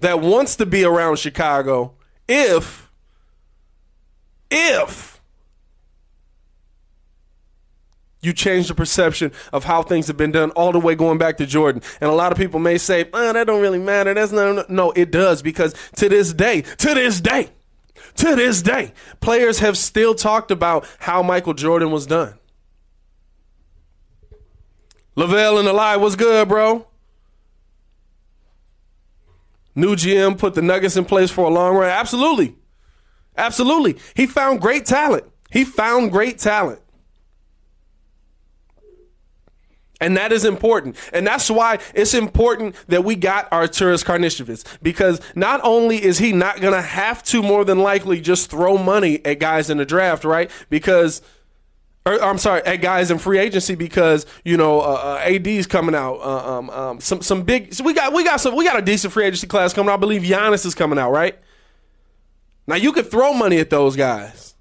that 0.00 0.20
wants 0.20 0.56
to 0.56 0.66
be 0.66 0.84
around 0.84 1.18
Chicago, 1.18 1.94
if, 2.28 2.90
if 4.50 5.20
you 8.22 8.32
change 8.32 8.68
the 8.68 8.74
perception 8.74 9.32
of 9.52 9.64
how 9.64 9.82
things 9.82 10.06
have 10.06 10.16
been 10.16 10.32
done 10.32 10.50
all 10.52 10.72
the 10.72 10.78
way 10.78 10.94
going 10.94 11.18
back 11.18 11.36
to 11.36 11.46
Jordan. 11.46 11.82
And 12.00 12.08
a 12.08 12.14
lot 12.14 12.32
of 12.32 12.38
people 12.38 12.60
may 12.60 12.78
say, 12.78 13.08
oh, 13.12 13.32
that 13.32 13.46
don't 13.46 13.60
really 13.60 13.80
matter. 13.80 14.14
That's 14.14 14.32
not, 14.32 14.70
no, 14.70 14.92
it 14.92 15.10
does 15.10 15.42
because 15.42 15.74
to 15.96 16.08
this 16.08 16.32
day, 16.32 16.62
to 16.62 16.94
this 16.94 17.20
day, 17.20 17.50
to 18.16 18.36
this 18.36 18.62
day, 18.62 18.92
players 19.20 19.58
have 19.58 19.76
still 19.76 20.14
talked 20.14 20.50
about 20.50 20.86
how 21.00 21.22
Michael 21.22 21.54
Jordan 21.54 21.90
was 21.90 22.06
done. 22.06 22.34
Lavelle 25.14 25.58
and 25.58 25.68
lie 25.68 25.96
was 25.96 26.16
good, 26.16 26.48
bro. 26.48 26.86
New 29.74 29.96
GM 29.96 30.38
put 30.38 30.54
the 30.54 30.62
Nuggets 30.62 30.96
in 30.96 31.04
place 31.04 31.30
for 31.30 31.46
a 31.46 31.50
long 31.50 31.76
run. 31.76 31.88
Absolutely. 31.88 32.56
Absolutely. 33.36 33.96
He 34.14 34.26
found 34.26 34.60
great 34.60 34.84
talent. 34.84 35.24
He 35.50 35.64
found 35.64 36.12
great 36.12 36.38
talent. 36.38 36.80
And 40.00 40.16
that 40.16 40.32
is 40.32 40.44
important. 40.44 40.96
And 41.12 41.24
that's 41.24 41.48
why 41.48 41.78
it's 41.94 42.12
important 42.12 42.74
that 42.88 43.04
we 43.04 43.14
got 43.14 43.48
Arturas 43.52 44.04
Karnisovas 44.04 44.64
because 44.82 45.20
not 45.36 45.60
only 45.62 46.02
is 46.02 46.18
he 46.18 46.32
not 46.32 46.60
going 46.60 46.74
to 46.74 46.82
have 46.82 47.22
to 47.24 47.40
more 47.40 47.64
than 47.64 47.78
likely 47.78 48.20
just 48.20 48.50
throw 48.50 48.76
money 48.76 49.24
at 49.24 49.38
guys 49.38 49.70
in 49.70 49.76
the 49.76 49.84
draft, 49.86 50.24
right? 50.24 50.50
Because 50.68 51.22
or, 52.04 52.20
I'm 52.20 52.38
sorry, 52.38 52.62
at 52.62 52.76
guys 52.76 53.10
in 53.10 53.18
free 53.18 53.38
agency 53.38 53.76
because 53.76 54.26
you 54.44 54.56
know 54.56 54.80
uh, 54.80 55.20
uh, 55.24 55.62
coming 55.68 55.94
out. 55.94 56.16
Uh, 56.16 56.58
um, 56.58 56.70
um, 56.70 57.00
some 57.00 57.22
some 57.22 57.42
big. 57.42 57.72
So 57.72 57.84
we 57.84 57.94
got 57.94 58.12
we 58.12 58.24
got 58.24 58.40
some 58.40 58.56
we 58.56 58.64
got 58.64 58.78
a 58.78 58.82
decent 58.82 59.12
free 59.12 59.24
agency 59.24 59.46
class 59.46 59.72
coming 59.72 59.90
out. 59.90 59.94
I 59.94 59.98
believe 59.98 60.22
Giannis 60.22 60.66
is 60.66 60.74
coming 60.74 60.98
out, 60.98 61.12
right? 61.12 61.38
Now 62.66 62.76
you 62.76 62.92
could 62.92 63.10
throw 63.10 63.32
money 63.32 63.58
at 63.58 63.70
those 63.70 63.96
guys. 63.96 64.54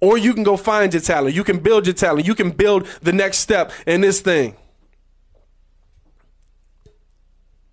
Or 0.00 0.16
you 0.16 0.32
can 0.32 0.44
go 0.44 0.56
find 0.56 0.92
your 0.92 1.02
talent. 1.02 1.34
You 1.34 1.42
can 1.42 1.58
build 1.58 1.86
your 1.86 1.94
talent. 1.94 2.24
You 2.24 2.36
can 2.36 2.52
build 2.52 2.86
the 3.02 3.12
next 3.12 3.38
step 3.38 3.72
in 3.84 4.00
this 4.00 4.20
thing. 4.20 4.54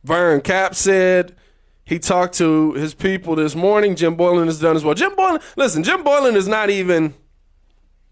Vern 0.04 0.42
Cap 0.42 0.74
said 0.74 1.36
he 1.84 2.00
talked 2.00 2.34
to 2.36 2.74
his 2.74 2.96
people 2.96 3.36
this 3.36 3.54
morning. 3.56 3.96
Jim 3.96 4.18
Boylen 4.18 4.46
has 4.46 4.60
done 4.60 4.76
as 4.76 4.84
well. 4.84 4.96
Jim 4.96 5.12
Boylen, 5.12 5.42
listen, 5.56 5.84
Jim 5.84 6.04
Boylen 6.04 6.36
is 6.36 6.48
not 6.48 6.72
even. 6.72 7.14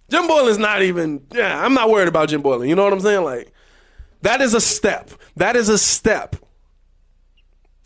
Jim 0.10 0.28
Boylen 0.28 0.50
is 0.50 0.58
not 0.58 0.82
even. 0.82 1.26
Yeah, 1.34 1.64
I'm 1.64 1.74
not 1.74 1.90
worried 1.90 2.08
about 2.08 2.30
Jim 2.30 2.44
Boylen. 2.44 2.68
You 2.68 2.76
know 2.76 2.84
what 2.84 2.94
I'm 2.94 3.00
saying? 3.00 3.24
Like, 3.24 3.52
that 4.22 4.42
is 4.42 4.54
a 4.54 4.62
step. 4.62 5.12
That 5.36 5.56
is 5.56 5.70
a 5.70 5.78
step. 5.78 6.36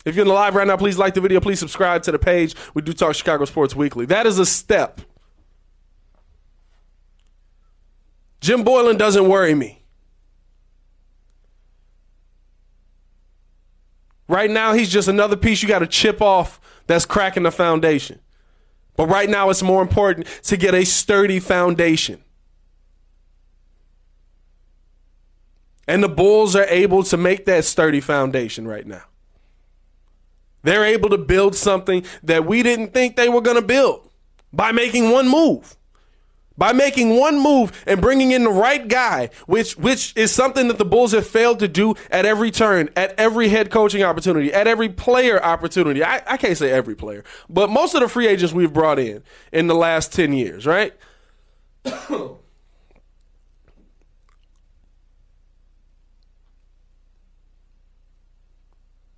If 0.04 0.14
you're 0.14 0.22
in 0.22 0.28
the 0.28 0.34
live 0.34 0.54
right 0.54 0.66
now, 0.66 0.76
please 0.76 0.98
like 0.98 1.14
the 1.14 1.20
video. 1.20 1.40
Please 1.40 1.58
subscribe 1.58 2.02
to 2.04 2.12
the 2.12 2.18
page. 2.18 2.54
We 2.74 2.82
do 2.82 2.92
talk 2.92 3.14
Chicago 3.14 3.44
Sports 3.44 3.74
Weekly. 3.74 4.06
That 4.06 4.26
is 4.26 4.38
a 4.38 4.46
step. 4.46 5.00
Jim 8.40 8.64
Boylen 8.64 8.96
doesn't 8.96 9.28
worry 9.28 9.54
me. 9.54 9.82
Right 14.28 14.50
now, 14.50 14.74
he's 14.74 14.90
just 14.90 15.08
another 15.08 15.36
piece 15.36 15.62
you 15.62 15.68
got 15.68 15.80
to 15.80 15.86
chip 15.86 16.20
off 16.20 16.60
that's 16.86 17.06
cracking 17.06 17.42
the 17.42 17.50
foundation. 17.50 18.20
But 18.98 19.06
right 19.06 19.30
now, 19.30 19.48
it's 19.48 19.62
more 19.62 19.80
important 19.80 20.26
to 20.42 20.56
get 20.56 20.74
a 20.74 20.84
sturdy 20.84 21.38
foundation. 21.38 22.20
And 25.86 26.02
the 26.02 26.08
Bulls 26.08 26.56
are 26.56 26.64
able 26.64 27.04
to 27.04 27.16
make 27.16 27.44
that 27.44 27.64
sturdy 27.64 28.00
foundation 28.00 28.66
right 28.66 28.84
now. 28.84 29.04
They're 30.64 30.84
able 30.84 31.10
to 31.10 31.16
build 31.16 31.54
something 31.54 32.04
that 32.24 32.44
we 32.44 32.64
didn't 32.64 32.92
think 32.92 33.14
they 33.14 33.28
were 33.28 33.40
going 33.40 33.56
to 33.56 33.62
build 33.62 34.10
by 34.52 34.72
making 34.72 35.12
one 35.12 35.28
move 35.28 35.77
by 36.58 36.72
making 36.72 37.16
one 37.16 37.40
move 37.40 37.84
and 37.86 38.00
bringing 38.00 38.32
in 38.32 38.44
the 38.44 38.50
right 38.50 38.88
guy, 38.88 39.30
which 39.46 39.78
which 39.78 40.12
is 40.16 40.32
something 40.32 40.68
that 40.68 40.76
the 40.76 40.84
Bulls 40.84 41.12
have 41.12 41.26
failed 41.26 41.60
to 41.60 41.68
do 41.68 41.94
at 42.10 42.26
every 42.26 42.50
turn, 42.50 42.90
at 42.96 43.18
every 43.18 43.48
head 43.48 43.70
coaching 43.70 44.02
opportunity, 44.02 44.52
at 44.52 44.66
every 44.66 44.88
player 44.88 45.42
opportunity. 45.42 46.02
I, 46.02 46.22
I 46.26 46.36
can't 46.36 46.58
say 46.58 46.70
every 46.70 46.96
player, 46.96 47.24
but 47.48 47.70
most 47.70 47.94
of 47.94 48.00
the 48.00 48.08
free 48.08 48.26
agents 48.26 48.52
we've 48.52 48.72
brought 48.72 48.98
in 48.98 49.22
in 49.52 49.68
the 49.68 49.74
last 49.74 50.12
10 50.12 50.32
years, 50.32 50.66
right? 50.66 50.92
the 51.84 52.36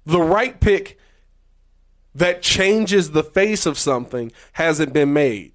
right 0.06 0.60
pick 0.60 0.98
that 2.14 2.42
changes 2.42 3.12
the 3.12 3.24
face 3.24 3.66
of 3.66 3.78
something 3.78 4.30
hasn't 4.52 4.92
been 4.92 5.12
made. 5.12 5.52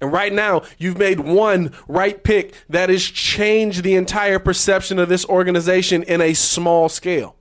And 0.00 0.12
right 0.12 0.32
now, 0.32 0.62
you've 0.78 0.98
made 0.98 1.20
one 1.20 1.72
right 1.88 2.22
pick 2.22 2.54
that 2.68 2.90
has 2.90 3.02
changed 3.04 3.82
the 3.82 3.94
entire 3.94 4.38
perception 4.38 4.98
of 4.98 5.08
this 5.08 5.24
organization 5.26 6.02
in 6.02 6.20
a 6.20 6.34
small 6.34 6.88
scale. 6.88 7.36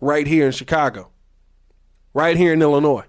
Right 0.00 0.26
here 0.26 0.46
in 0.46 0.52
Chicago, 0.52 1.10
right 2.14 2.36
here 2.36 2.54
in 2.54 2.62
Illinois. 2.62 3.04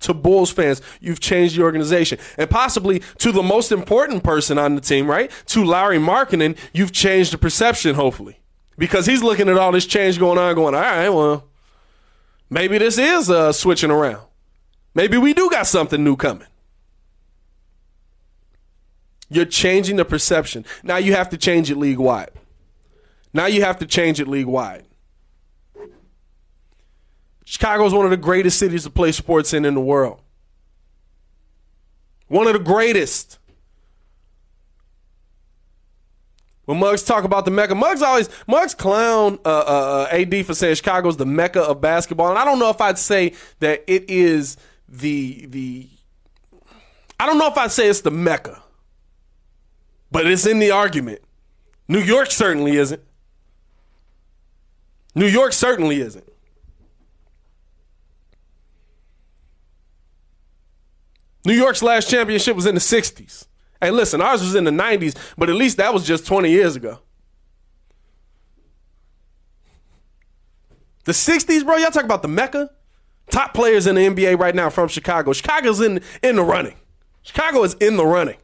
To 0.00 0.14
Bulls 0.14 0.52
fans, 0.52 0.80
you've 1.00 1.20
changed 1.20 1.56
the 1.56 1.62
organization. 1.62 2.18
And 2.38 2.48
possibly 2.48 3.00
to 3.18 3.32
the 3.32 3.42
most 3.42 3.72
important 3.72 4.22
person 4.22 4.56
on 4.56 4.74
the 4.76 4.80
team, 4.80 5.08
right? 5.08 5.30
To 5.46 5.64
Lauri 5.64 5.98
Markkanen, 5.98 6.56
you've 6.72 6.92
changed 6.92 7.32
the 7.32 7.38
perception, 7.38 7.96
hopefully. 7.96 8.38
Because 8.78 9.06
he's 9.06 9.22
looking 9.22 9.48
at 9.48 9.56
all 9.56 9.72
this 9.72 9.86
change 9.86 10.18
going 10.18 10.38
on, 10.38 10.54
going, 10.54 10.74
all 10.74 10.80
right, 10.80 11.08
well, 11.08 11.48
maybe 12.50 12.78
this 12.78 12.98
is 12.98 13.30
uh, 13.30 13.52
switching 13.52 13.90
around. 13.90 14.22
Maybe 14.94 15.16
we 15.18 15.34
do 15.34 15.50
got 15.50 15.66
something 15.66 16.04
new 16.04 16.14
coming. 16.14 16.46
You're 19.28 19.44
changing 19.44 19.96
the 19.96 20.04
perception. 20.04 20.64
Now 20.82 20.98
you 20.98 21.14
have 21.14 21.28
to 21.30 21.36
change 21.36 21.70
it 21.70 21.76
league 21.76 21.98
wide. 21.98 22.30
Now 23.32 23.46
you 23.46 23.62
have 23.62 23.78
to 23.80 23.86
change 23.86 24.20
it 24.20 24.28
league 24.28 24.46
wide. 24.46 24.84
Chicago 27.44 27.86
is 27.86 27.92
one 27.92 28.04
of 28.04 28.10
the 28.10 28.16
greatest 28.16 28.58
cities 28.58 28.84
to 28.84 28.90
play 28.90 29.12
sports 29.12 29.52
in 29.52 29.64
in 29.64 29.74
the 29.74 29.80
world. 29.80 30.20
One 32.28 32.46
of 32.46 32.54
the 32.54 32.58
greatest. 32.58 33.38
When 36.64 36.78
Mugs 36.78 37.04
talk 37.04 37.22
about 37.22 37.44
the 37.44 37.52
Mecca, 37.52 37.76
Mugs 37.76 38.02
always 38.02 38.28
Mugs 38.48 38.74
clown 38.74 39.38
uh, 39.44 39.48
uh, 39.48 40.08
uh 40.10 40.16
AD 40.16 40.44
for 40.44 40.54
saying 40.54 40.74
Chicago's 40.74 41.16
the 41.16 41.26
Mecca 41.26 41.62
of 41.62 41.80
basketball, 41.80 42.30
and 42.30 42.38
I 42.38 42.44
don't 42.44 42.58
know 42.58 42.70
if 42.70 42.80
I'd 42.80 42.98
say 42.98 43.34
that 43.60 43.84
it 43.86 44.10
is 44.10 44.56
the 44.88 45.46
the. 45.46 45.88
I 47.20 47.26
don't 47.26 47.38
know 47.38 47.46
if 47.46 47.56
I'd 47.56 47.70
say 47.70 47.88
it's 47.88 48.00
the 48.00 48.10
Mecca 48.10 48.60
but 50.10 50.26
it's 50.26 50.46
in 50.46 50.58
the 50.58 50.70
argument. 50.70 51.20
New 51.88 52.00
York 52.00 52.30
certainly 52.30 52.76
isn't. 52.76 53.02
New 55.14 55.26
York 55.26 55.52
certainly 55.52 56.00
isn't. 56.00 56.28
New 61.44 61.54
York's 61.54 61.82
last 61.82 62.10
championship 62.10 62.56
was 62.56 62.66
in 62.66 62.74
the 62.74 62.80
60s. 62.80 63.46
Hey, 63.80 63.90
listen, 63.90 64.20
ours 64.20 64.40
was 64.40 64.54
in 64.54 64.64
the 64.64 64.70
90s, 64.70 65.16
but 65.38 65.48
at 65.48 65.54
least 65.54 65.76
that 65.76 65.94
was 65.94 66.04
just 66.04 66.26
20 66.26 66.50
years 66.50 66.76
ago. 66.76 66.98
The 71.04 71.12
60s, 71.12 71.64
bro, 71.64 71.76
y'all 71.76 71.90
talk 71.90 72.04
about 72.04 72.22
the 72.22 72.28
Mecca? 72.28 72.70
Top 73.30 73.54
players 73.54 73.86
in 73.86 73.94
the 73.94 74.02
NBA 74.02 74.38
right 74.38 74.54
now 74.54 74.70
from 74.70 74.88
Chicago. 74.88 75.32
Chicago's 75.32 75.80
in 75.80 76.00
in 76.22 76.36
the 76.36 76.42
running. 76.42 76.76
Chicago 77.22 77.62
is 77.62 77.74
in 77.74 77.96
the 77.96 78.04
running. 78.04 78.36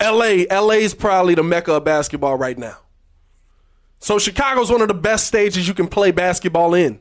LA, 0.00 0.74
is 0.74 0.94
probably 0.94 1.34
the 1.34 1.42
mecca 1.42 1.74
of 1.74 1.84
basketball 1.84 2.36
right 2.36 2.56
now. 2.56 2.78
So 3.98 4.18
Chicago's 4.18 4.70
one 4.70 4.80
of 4.80 4.88
the 4.88 4.94
best 4.94 5.26
stages 5.26 5.66
you 5.66 5.74
can 5.74 5.88
play 5.88 6.12
basketball 6.12 6.74
in. 6.74 7.00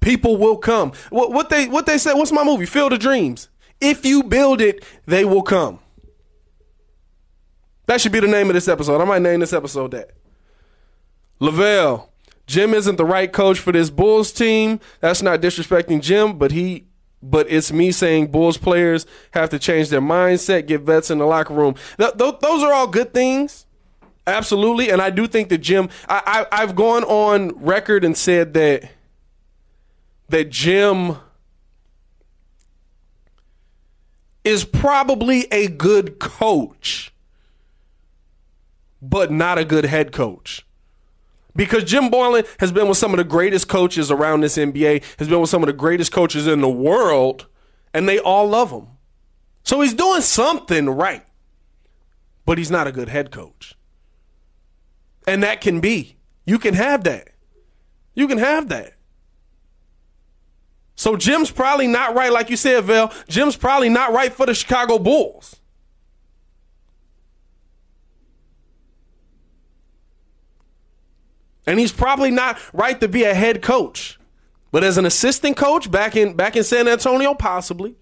People 0.00 0.36
will 0.36 0.58
come. 0.58 0.92
What, 1.10 1.32
what 1.32 1.48
they 1.48 1.68
what 1.68 1.86
they 1.86 1.98
said? 1.98 2.14
What's 2.14 2.32
my 2.32 2.44
movie? 2.44 2.66
Field 2.66 2.92
of 2.92 3.00
Dreams. 3.00 3.48
If 3.80 4.04
you 4.04 4.22
build 4.22 4.60
it, 4.60 4.84
they 5.06 5.24
will 5.24 5.42
come. 5.42 5.80
That 7.86 8.00
should 8.00 8.12
be 8.12 8.20
the 8.20 8.26
name 8.26 8.48
of 8.48 8.54
this 8.54 8.68
episode. 8.68 9.00
I 9.00 9.04
might 9.04 9.22
name 9.22 9.40
this 9.40 9.52
episode 9.52 9.92
that. 9.92 10.10
Lavelle, 11.38 12.10
Jim 12.46 12.72
isn't 12.72 12.96
the 12.96 13.04
right 13.04 13.32
coach 13.32 13.58
for 13.58 13.72
this 13.72 13.90
Bulls 13.90 14.32
team. 14.32 14.80
That's 15.00 15.22
not 15.22 15.40
disrespecting 15.40 16.00
Jim, 16.00 16.38
but 16.38 16.52
he 16.52 16.85
but 17.30 17.50
it's 17.50 17.72
me 17.72 17.92
saying 17.92 18.28
Bulls 18.28 18.56
players 18.56 19.06
have 19.32 19.50
to 19.50 19.58
change 19.58 19.88
their 19.88 20.00
mindset, 20.00 20.66
get 20.66 20.82
vets 20.82 21.10
in 21.10 21.18
the 21.18 21.26
locker 21.26 21.54
room. 21.54 21.74
Th- 21.98 22.12
th- 22.16 22.40
those 22.40 22.62
are 22.62 22.72
all 22.72 22.86
good 22.86 23.12
things. 23.12 23.66
Absolutely. 24.26 24.90
And 24.90 25.00
I 25.00 25.10
do 25.10 25.26
think 25.26 25.48
that 25.50 25.58
Jim, 25.58 25.88
I, 26.08 26.46
I, 26.52 26.62
I've 26.62 26.74
gone 26.74 27.04
on 27.04 27.50
record 27.62 28.04
and 28.04 28.16
said 28.16 28.54
that 28.54 28.90
that 30.28 30.50
Jim 30.50 31.16
is 34.42 34.64
probably 34.64 35.46
a 35.52 35.68
good 35.68 36.18
coach, 36.18 37.12
but 39.00 39.30
not 39.30 39.58
a 39.58 39.64
good 39.64 39.84
head 39.84 40.10
coach. 40.12 40.65
Because 41.56 41.84
Jim 41.84 42.10
Boylen 42.10 42.46
has 42.60 42.70
been 42.70 42.86
with 42.86 42.98
some 42.98 43.12
of 43.12 43.18
the 43.18 43.24
greatest 43.24 43.66
coaches 43.66 44.10
around 44.10 44.42
this 44.42 44.56
NBA, 44.56 45.02
has 45.18 45.28
been 45.28 45.40
with 45.40 45.50
some 45.50 45.62
of 45.62 45.66
the 45.66 45.72
greatest 45.72 46.12
coaches 46.12 46.46
in 46.46 46.60
the 46.60 46.68
world, 46.68 47.46
and 47.94 48.08
they 48.08 48.18
all 48.18 48.46
love 48.46 48.70
him. 48.70 48.88
So 49.64 49.80
he's 49.80 49.94
doing 49.94 50.20
something 50.20 50.88
right, 50.88 51.24
but 52.44 52.58
he's 52.58 52.70
not 52.70 52.86
a 52.86 52.92
good 52.92 53.08
head 53.08 53.30
coach. 53.30 53.74
And 55.26 55.42
that 55.42 55.60
can 55.60 55.80
be. 55.80 56.18
You 56.44 56.58
can 56.58 56.74
have 56.74 57.02
that. 57.04 57.30
You 58.14 58.28
can 58.28 58.38
have 58.38 58.68
that. 58.68 58.92
So 60.94 61.16
Jim's 61.16 61.50
probably 61.50 61.86
not 61.86 62.14
right, 62.14 62.32
like 62.32 62.48
you 62.48 62.56
said, 62.56 62.84
Val. 62.84 63.12
Jim's 63.28 63.56
probably 63.56 63.88
not 63.88 64.12
right 64.12 64.32
for 64.32 64.46
the 64.46 64.54
Chicago 64.54 64.98
Bulls. 64.98 65.56
And 71.66 71.78
he's 71.78 71.92
probably 71.92 72.30
not 72.30 72.58
right 72.72 73.00
to 73.00 73.08
be 73.08 73.24
a 73.24 73.34
head 73.34 73.62
coach. 73.62 74.18
But 74.70 74.84
as 74.84 74.98
an 74.98 75.06
assistant 75.06 75.56
coach 75.56 75.90
back 75.90 76.16
in 76.16 76.34
back 76.34 76.56
in 76.56 76.64
San 76.64 76.86
Antonio, 76.86 77.34
possibly. 77.34 77.96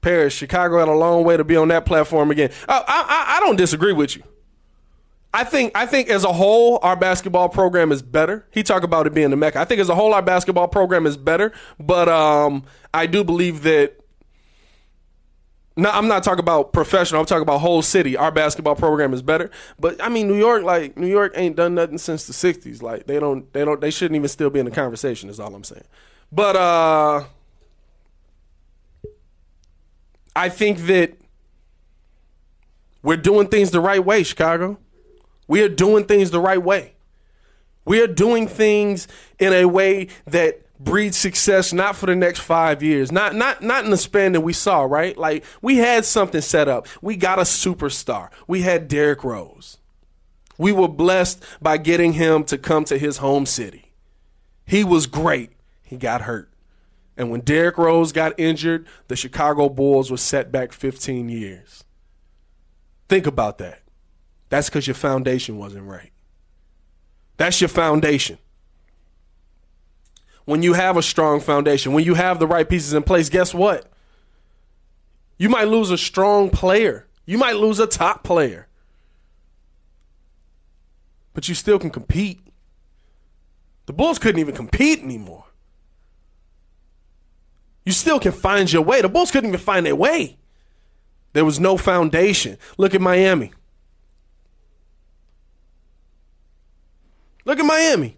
Paris, 0.00 0.32
Chicago 0.32 0.78
had 0.78 0.88
a 0.88 0.92
long 0.92 1.24
way 1.24 1.36
to 1.36 1.44
be 1.44 1.56
on 1.56 1.68
that 1.68 1.84
platform 1.84 2.30
again. 2.30 2.50
I, 2.68 2.82
I, 2.86 3.36
I 3.36 3.40
don't 3.40 3.56
disagree 3.56 3.92
with 3.92 4.16
you. 4.16 4.22
I 5.34 5.44
think 5.44 5.72
I 5.74 5.84
think 5.84 6.08
as 6.08 6.24
a 6.24 6.32
whole 6.32 6.78
our 6.82 6.96
basketball 6.96 7.50
program 7.50 7.92
is 7.92 8.00
better. 8.00 8.46
He 8.50 8.62
talked 8.62 8.84
about 8.84 9.06
it 9.06 9.12
being 9.12 9.30
the 9.30 9.36
mecca. 9.36 9.60
I 9.60 9.66
think 9.66 9.80
as 9.80 9.90
a 9.90 9.94
whole 9.94 10.14
our 10.14 10.22
basketball 10.22 10.68
program 10.68 11.04
is 11.06 11.18
better, 11.18 11.52
but 11.78 12.08
um, 12.08 12.64
I 12.94 13.06
do 13.06 13.24
believe 13.24 13.62
that. 13.62 13.96
No, 15.78 15.90
I'm 15.90 16.08
not 16.08 16.24
talking 16.24 16.40
about 16.40 16.72
professional. 16.72 17.20
I'm 17.20 17.26
talking 17.26 17.42
about 17.42 17.58
whole 17.58 17.82
city. 17.82 18.16
Our 18.16 18.32
basketball 18.32 18.74
program 18.74 19.14
is 19.14 19.22
better, 19.22 19.48
but 19.78 20.02
I 20.02 20.08
mean 20.08 20.26
New 20.26 20.36
York, 20.36 20.64
like 20.64 20.96
New 20.98 21.06
York, 21.06 21.34
ain't 21.36 21.54
done 21.54 21.76
nothing 21.76 21.98
since 21.98 22.26
the 22.26 22.32
'60s. 22.32 22.82
Like 22.82 23.06
they 23.06 23.20
don't, 23.20 23.50
they 23.52 23.64
don't, 23.64 23.80
they 23.80 23.92
shouldn't 23.92 24.16
even 24.16 24.26
still 24.28 24.50
be 24.50 24.58
in 24.58 24.64
the 24.64 24.72
conversation. 24.72 25.30
Is 25.30 25.38
all 25.38 25.54
I'm 25.54 25.62
saying. 25.62 25.84
But 26.32 26.56
uh, 26.56 27.24
I 30.34 30.48
think 30.48 30.78
that 30.86 31.12
we're 33.04 33.16
doing 33.16 33.46
things 33.46 33.70
the 33.70 33.80
right 33.80 34.04
way, 34.04 34.24
Chicago. 34.24 34.80
We 35.46 35.62
are 35.62 35.68
doing 35.68 36.06
things 36.06 36.32
the 36.32 36.40
right 36.40 36.60
way. 36.60 36.94
We 37.84 38.02
are 38.02 38.08
doing 38.08 38.48
things 38.48 39.06
in 39.38 39.52
a 39.52 39.66
way 39.66 40.08
that 40.26 40.60
breeds 40.80 41.16
success 41.16 41.72
not 41.72 41.96
for 41.96 42.06
the 42.06 42.14
next 42.14 42.40
five 42.40 42.82
years. 42.82 43.10
Not 43.10 43.34
not 43.34 43.62
not 43.62 43.84
in 43.84 43.90
the 43.90 43.96
span 43.96 44.32
that 44.32 44.40
we 44.40 44.52
saw, 44.52 44.82
right? 44.82 45.16
Like 45.16 45.44
we 45.60 45.78
had 45.78 46.04
something 46.04 46.40
set 46.40 46.68
up. 46.68 46.86
We 47.02 47.16
got 47.16 47.38
a 47.38 47.42
superstar. 47.42 48.30
We 48.46 48.62
had 48.62 48.88
Derrick 48.88 49.24
Rose. 49.24 49.78
We 50.56 50.72
were 50.72 50.88
blessed 50.88 51.42
by 51.62 51.76
getting 51.76 52.14
him 52.14 52.44
to 52.44 52.58
come 52.58 52.84
to 52.84 52.98
his 52.98 53.18
home 53.18 53.46
city. 53.46 53.92
He 54.66 54.84
was 54.84 55.06
great. 55.06 55.52
He 55.82 55.96
got 55.96 56.22
hurt. 56.22 56.50
And 57.16 57.30
when 57.30 57.40
Derrick 57.40 57.78
Rose 57.78 58.12
got 58.12 58.38
injured, 58.38 58.86
the 59.08 59.16
Chicago 59.16 59.68
Bulls 59.68 60.10
were 60.10 60.16
set 60.16 60.52
back 60.52 60.72
15 60.72 61.28
years. 61.28 61.84
Think 63.08 63.26
about 63.26 63.58
that. 63.58 63.82
That's 64.50 64.68
because 64.68 64.86
your 64.86 64.94
foundation 64.94 65.58
wasn't 65.58 65.86
right. 65.86 66.12
That's 67.36 67.60
your 67.60 67.68
foundation. 67.68 68.38
When 70.48 70.62
you 70.62 70.72
have 70.72 70.96
a 70.96 71.02
strong 71.02 71.40
foundation, 71.40 71.92
when 71.92 72.04
you 72.04 72.14
have 72.14 72.38
the 72.38 72.46
right 72.46 72.66
pieces 72.66 72.94
in 72.94 73.02
place, 73.02 73.28
guess 73.28 73.52
what? 73.52 73.84
You 75.36 75.50
might 75.50 75.68
lose 75.68 75.90
a 75.90 75.98
strong 75.98 76.48
player. 76.48 77.06
You 77.26 77.36
might 77.36 77.56
lose 77.56 77.78
a 77.78 77.86
top 77.86 78.24
player. 78.24 78.66
But 81.34 81.50
you 81.50 81.54
still 81.54 81.78
can 81.78 81.90
compete. 81.90 82.40
The 83.84 83.92
Bulls 83.92 84.18
couldn't 84.18 84.40
even 84.40 84.54
compete 84.54 85.02
anymore. 85.02 85.44
You 87.84 87.92
still 87.92 88.18
can 88.18 88.32
find 88.32 88.72
your 88.72 88.80
way. 88.80 89.02
The 89.02 89.10
Bulls 89.10 89.30
couldn't 89.30 89.50
even 89.50 89.60
find 89.60 89.84
their 89.84 89.96
way. 89.96 90.38
There 91.34 91.44
was 91.44 91.60
no 91.60 91.76
foundation. 91.76 92.56
Look 92.78 92.94
at 92.94 93.02
Miami. 93.02 93.52
Look 97.44 97.58
at 97.58 97.66
Miami. 97.66 98.17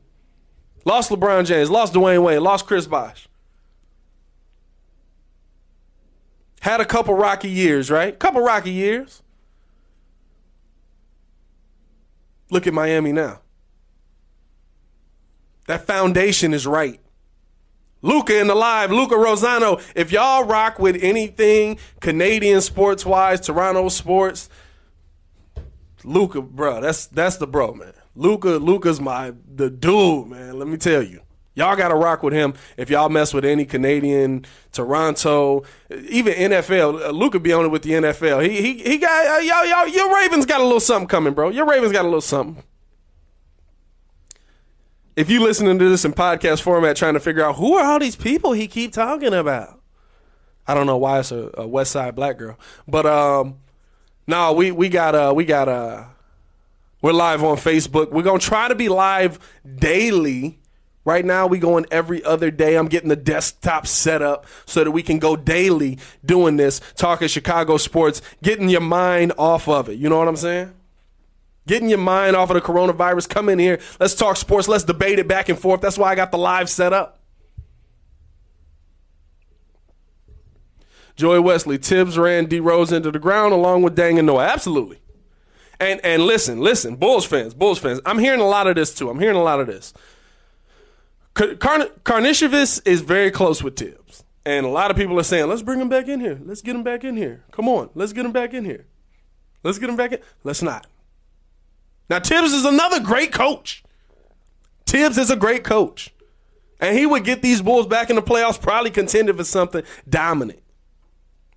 Lost 0.85 1.11
LeBron 1.11 1.45
James, 1.47 1.71
lost 1.71 1.93
Dwyane 1.93 2.23
Wade, 2.23 2.41
lost 2.41 2.67
Chris 2.67 2.87
Bosh. 2.87 3.29
Had 6.61 6.81
a 6.81 6.85
couple 6.85 7.15
rocky 7.15 7.51
years, 7.51 7.91
right? 7.91 8.19
Couple 8.19 8.43
rocky 8.43 8.71
years. 8.71 9.23
Look 12.51 12.67
at 12.67 12.75
Miami 12.75 13.13
now. 13.13 13.41
That 15.67 15.87
foundation 15.87 16.53
is 16.53 16.67
right. 16.67 17.01
Luca 18.03 18.39
in 18.41 18.47
the 18.47 18.55
live, 18.55 18.91
Luca 18.91 19.15
Rosano. 19.15 19.83
If 19.95 20.11
y'all 20.11 20.45
rock 20.45 20.79
with 20.79 20.97
anything 21.03 21.79
Canadian 22.01 22.61
sports 22.61 23.05
wise, 23.05 23.41
Toronto 23.41 23.89
sports, 23.89 24.49
Luca, 26.03 26.41
bro, 26.41 26.81
that's 26.81 27.07
that's 27.07 27.37
the 27.37 27.47
bro, 27.47 27.75
man. 27.75 27.93
Luka, 28.21 28.51
Luca's 28.59 29.01
my 29.01 29.33
the 29.55 29.71
dude, 29.71 30.29
man. 30.29 30.59
Let 30.59 30.69
me 30.69 30.77
tell 30.77 31.03
you. 31.03 31.23
Y'all 31.55 31.75
got 31.75 31.89
to 31.89 31.95
rock 31.95 32.23
with 32.23 32.35
him 32.35 32.53
if 32.77 32.91
y'all 32.91 33.09
mess 33.09 33.33
with 33.33 33.47
any 33.47 33.65
Canadian, 33.65 34.45
Toronto, 34.73 35.65
even 35.91 36.35
NFL. 36.35 37.13
Luka 37.15 37.41
be 37.41 37.53
on 37.53 37.65
it 37.65 37.69
with 37.69 37.83
the 37.83 37.93
NFL. 37.93 38.47
He 38.47 38.61
he 38.61 38.83
he 38.83 38.99
got 38.99 39.27
uh, 39.27 39.39
y'all 39.39 39.65
y'all 39.65 39.89
your 39.89 40.15
Ravens 40.15 40.45
got 40.45 40.61
a 40.61 40.65
little 40.65 40.81
something 40.81 41.09
coming, 41.09 41.33
bro. 41.33 41.49
Your 41.49 41.67
Ravens 41.67 41.93
got 41.93 42.03
a 42.03 42.09
little 42.09 42.21
something. 42.21 42.63
If 45.17 45.31
you 45.31 45.43
listening 45.43 45.79
to 45.79 45.89
this 45.89 46.05
in 46.05 46.13
podcast 46.13 46.61
format, 46.61 46.97
trying 46.97 47.15
to 47.15 47.21
figure 47.21 47.45
out 47.45 47.57
who 47.57 47.75
are 47.75 47.85
all 47.85 47.99
these 47.99 48.17
people 48.17 48.53
he 48.53 48.69
keep 48.69 48.93
talking 48.93 49.33
about, 49.33 49.81
I 50.67 50.75
don't 50.75 50.87
know 50.87 50.99
why 50.99 51.21
it's 51.21 51.33
a, 51.33 51.51
a 51.55 51.67
West 51.67 51.93
Side 51.93 52.15
black 52.15 52.37
girl, 52.37 52.59
but 52.87 53.07
um, 53.07 53.61
no, 54.27 54.53
we 54.53 54.73
we 54.73 54.91
got 54.91 55.15
uh 55.15 55.33
we 55.35 55.47
got 55.47 55.69
uh 55.69 56.05
we're 57.03 57.13
live 57.13 57.43
on 57.43 57.57
Facebook. 57.57 58.11
We're 58.11 58.23
gonna 58.23 58.39
try 58.39 58.69
to 58.69 58.75
be 58.75 58.89
live 58.89 59.39
daily. 59.77 60.59
Right 61.05 61.25
now, 61.25 61.47
we 61.47 61.59
going 61.59 61.87
every 61.91 62.23
other 62.25 62.51
day. 62.51 62.77
I'm 62.77 62.87
getting 62.87 63.09
the 63.09 63.17
desktop 63.17 63.87
set 63.87 64.21
up 64.21 64.47
so 64.67 64.85
that 64.85 64.91
we 64.91 65.03
can 65.03 65.19
go 65.19 65.35
daily 65.35 65.99
doing 66.25 66.59
this, 66.59 66.81
talking 66.95 67.27
Chicago 67.27 67.79
sports, 67.79 68.21
getting 68.43 68.69
your 68.69 68.83
mind 68.83 69.33
off 69.39 69.67
of 69.67 69.89
it. 69.89 69.99
You 69.99 70.11
know 70.11 70.19
what 70.19 70.29
I'm 70.29 70.37
saying? 70.37 70.75
Getting 71.67 71.89
your 71.89 71.99
mind 71.99 72.37
off 72.37 72.51
of 72.51 72.55
the 72.55 72.61
coronavirus. 72.61 73.29
Come 73.31 73.49
in 73.49 73.59
here. 73.59 73.81
Let's 73.99 74.15
talk 74.15 74.37
sports. 74.37 74.69
Let's 74.69 74.85
debate 74.85 75.19
it 75.19 75.27
back 75.27 75.49
and 75.49 75.59
forth. 75.59 75.81
That's 75.81 75.97
why 75.97 76.11
I 76.11 76.15
got 76.15 76.33
the 76.33 76.39
live 76.39 76.69
set 76.69 76.93
up. 76.93 77.21
Joy 81.17 81.41
Wesley, 81.41 81.79
Tibbs 81.79 82.19
ran 82.19 82.47
D 82.47 82.61
Rose 82.61 82.93
into 82.93 83.11
the 83.11 83.19
ground 83.19 83.53
along 83.53 83.83
with 83.83 83.97
Deng 83.97 84.19
and 84.19 84.27
Noah. 84.27 84.47
Absolutely. 84.47 85.01
And 85.81 86.01
and 86.05 86.23
listen, 86.23 86.61
listen, 86.61 86.97
Bulls 86.97 87.25
fans, 87.25 87.55
Bulls 87.55 87.79
fans. 87.79 88.01
I'm 88.05 88.19
hearing 88.19 88.41
a 88.41 88.47
lot 88.47 88.67
of 88.67 88.77
this 88.77 88.95
too. 88.95 89.09
I'm 89.09 89.19
hearing 89.19 89.37
a 89.37 89.43
lot 89.43 89.61
of 89.61 89.67
this. 89.67 89.95
Karn- 91.35 92.27
is 92.27 93.01
very 93.01 93.31
close 93.31 93.63
with 93.63 93.77
Tibbs. 93.77 94.25
And 94.45 94.67
a 94.67 94.69
lot 94.69 94.91
of 94.91 94.97
people 94.97 95.19
are 95.19 95.25
saying, 95.25 95.49
let's 95.49 95.63
bring 95.63 95.81
him 95.81 95.89
back 95.89 96.09
in 96.09 96.21
here. 96.21 96.39
Let's 96.45 96.63
get 96.63 96.75
him 96.75 96.83
back 96.83 97.05
in 97.05 97.17
here. 97.17 97.45
Come 97.51 97.69
on, 97.69 97.91
let's 97.95 98.13
get 98.13 98.25
him 98.25 98.33
back 98.33 98.53
in 98.53 98.65
here. 98.65 98.87
Let's 99.63 99.79
get 99.79 99.89
him 99.89 99.97
back 99.97 100.13
in. 100.13 100.19
Let's 100.45 100.63
not. 100.63 100.87
Now, 102.09 102.19
Tibbs 102.19 102.53
is 102.53 102.65
another 102.65 103.01
great 103.01 103.33
coach. 103.33 103.85
Tibbs 104.85 105.17
is 105.19 105.31
a 105.31 105.37
great 105.37 105.63
coach. 105.63 106.13
And 106.81 106.99
he 106.99 107.07
would 107.07 107.25
get 107.25 107.43
these 107.43 107.63
Bulls 107.63 107.87
back 107.87 108.11
in 108.11 108.17
the 108.17 108.23
playoffs, 108.23 108.61
probably 108.61 108.91
contending 108.91 109.37
for 109.37 109.45
something 109.45 109.83
dominant. 110.09 110.61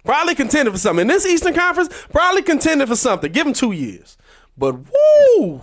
Probably 0.03 0.35
contending 0.35 0.73
for 0.73 0.79
something. 0.79 1.01
In 1.01 1.07
this 1.07 1.25
Eastern 1.25 1.53
Conference, 1.53 1.89
probably 2.11 2.41
contending 2.41 2.87
for 2.87 2.95
something. 2.95 3.31
Give 3.31 3.47
him 3.47 3.53
two 3.53 3.71
years. 3.71 4.17
But 4.57 4.75
woo! 4.75 5.61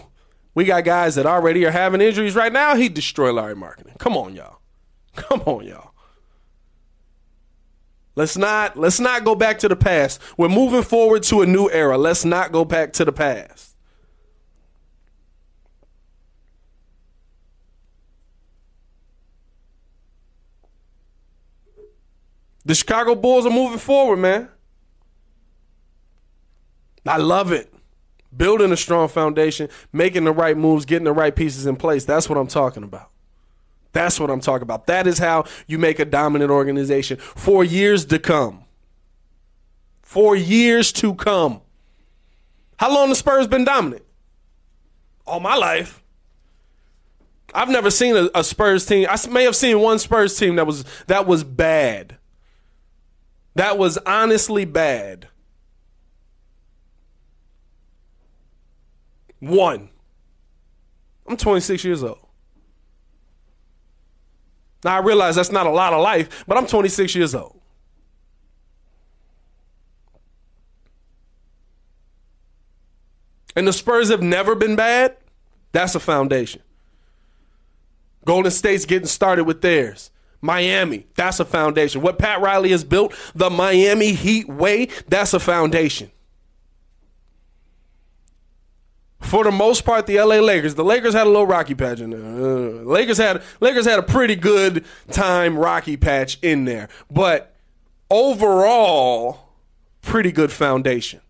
We 0.54 0.64
got 0.64 0.84
guys 0.84 1.14
that 1.14 1.26
already 1.26 1.64
are 1.64 1.70
having 1.70 2.00
injuries 2.00 2.34
right 2.34 2.52
now. 2.52 2.74
He'd 2.74 2.94
destroy 2.94 3.32
Lauri 3.32 3.54
Markkanen. 3.54 3.98
Come 3.98 4.16
on, 4.16 4.34
y'all. 4.34 4.58
Come 5.16 5.42
on, 5.42 5.66
y'all. 5.66 5.92
Let's 8.16 8.36
not 8.36 8.76
let's 8.76 8.98
not 8.98 9.24
go 9.24 9.34
back 9.34 9.58
to 9.60 9.68
the 9.68 9.76
past. 9.76 10.20
We're 10.36 10.48
moving 10.48 10.82
forward 10.82 11.22
to 11.24 11.42
a 11.42 11.46
new 11.46 11.70
era. 11.70 11.96
Let's 11.96 12.24
not 12.24 12.52
go 12.52 12.64
back 12.64 12.92
to 12.94 13.04
the 13.04 13.12
past. 13.12 13.69
The 22.64 22.74
Chicago 22.74 23.14
Bulls 23.14 23.46
are 23.46 23.50
moving 23.50 23.78
forward, 23.78 24.18
man. 24.18 24.48
I 27.06 27.16
love 27.16 27.52
it. 27.52 27.72
Building 28.36 28.70
a 28.70 28.76
strong 28.76 29.08
foundation, 29.08 29.68
making 29.92 30.24
the 30.24 30.32
right 30.32 30.56
moves, 30.56 30.84
getting 30.84 31.04
the 31.04 31.12
right 31.12 31.34
pieces 31.34 31.66
in 31.66 31.76
place. 31.76 32.04
That's 32.04 32.28
what 32.28 32.38
I'm 32.38 32.46
talking 32.46 32.84
about. 32.84 33.10
That's 33.92 34.20
what 34.20 34.30
I'm 34.30 34.40
talking 34.40 34.62
about. 34.62 34.86
That 34.86 35.06
is 35.06 35.18
how 35.18 35.44
you 35.66 35.78
make 35.78 35.98
a 35.98 36.04
dominant 36.04 36.50
organization 36.50 37.16
for 37.16 37.64
years 37.64 38.04
to 38.06 38.18
come. 38.18 38.64
For 40.02 40.36
years 40.36 40.92
to 40.92 41.14
come. 41.14 41.60
How 42.78 42.94
long 42.94 43.08
the 43.08 43.14
Spurs 43.16 43.46
been 43.48 43.64
dominant? 43.64 44.04
All 45.26 45.40
my 45.40 45.56
life. 45.56 46.02
I've 47.52 47.68
never 47.68 47.90
seen 47.90 48.16
a, 48.16 48.30
a, 48.34 48.44
Spurs 48.44 48.86
team. 48.86 49.06
I 49.10 49.16
may 49.28 49.44
have 49.44 49.56
seen 49.56 49.80
one 49.80 49.98
Spurs 49.98 50.38
team 50.38 50.56
that 50.56 50.66
was 50.66 50.84
that 51.08 51.26
was 51.26 51.42
bad. 51.42 52.16
That 53.54 53.78
was 53.78 53.98
honestly 53.98 54.64
bad. 54.64 55.28
One. 59.40 59.90
I'm 61.26 61.36
26 61.36 61.84
years 61.84 62.02
old. 62.02 62.26
Now 64.84 64.96
I 64.96 64.98
realize 65.00 65.36
that's 65.36 65.52
not 65.52 65.66
a 65.66 65.70
lot 65.70 65.92
of 65.92 66.00
life, 66.00 66.44
but 66.46 66.56
I'm 66.56 66.66
26 66.66 67.14
years 67.14 67.34
old. 67.34 67.60
And 73.56 73.66
the 73.66 73.72
Spurs 73.72 74.10
have 74.10 74.22
never 74.22 74.54
been 74.54 74.76
bad. 74.76 75.16
That's 75.72 75.94
a 75.94 76.00
foundation. 76.00 76.62
Golden 78.24 78.50
State's 78.50 78.84
getting 78.84 79.08
started 79.08 79.44
with 79.44 79.60
theirs. 79.60 80.10
Miami, 80.40 81.06
that's 81.14 81.40
a 81.40 81.44
foundation. 81.44 82.00
What 82.00 82.18
Pat 82.18 82.40
Riley 82.40 82.70
has 82.70 82.84
built, 82.84 83.14
the 83.34 83.50
Miami 83.50 84.12
Heat 84.12 84.48
way, 84.48 84.88
that's 85.08 85.34
a 85.34 85.40
foundation. 85.40 86.10
For 89.20 89.44
the 89.44 89.52
most 89.52 89.84
part, 89.84 90.06
the 90.06 90.18
LA 90.18 90.36
Lakers, 90.36 90.74
the 90.74 90.84
Lakers 90.84 91.12
had 91.12 91.26
a 91.26 91.30
little 91.30 91.46
rocky 91.46 91.74
patch 91.74 92.00
in 92.00 92.10
there. 92.10 92.20
Uh, 92.20 92.82
Lakers 92.84 93.18
had 93.18 93.42
Lakers 93.60 93.84
had 93.84 93.98
a 93.98 94.02
pretty 94.02 94.34
good 94.34 94.84
time 95.10 95.58
rocky 95.58 95.96
patch 95.96 96.38
in 96.40 96.64
there, 96.64 96.88
but 97.10 97.54
overall, 98.10 99.50
pretty 100.00 100.32
good 100.32 100.50
foundation. 100.50 101.20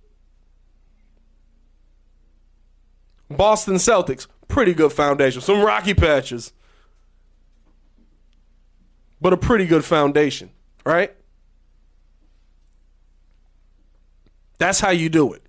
Boston 3.28 3.74
Celtics, 3.74 4.26
pretty 4.48 4.72
good 4.72 4.92
foundation. 4.92 5.40
Some 5.40 5.60
rocky 5.60 5.94
patches 5.94 6.52
but 9.20 9.32
a 9.32 9.36
pretty 9.36 9.66
good 9.66 9.84
foundation, 9.84 10.50
right? 10.84 11.14
That's 14.58 14.80
how 14.80 14.90
you 14.90 15.08
do 15.08 15.32
it. 15.32 15.42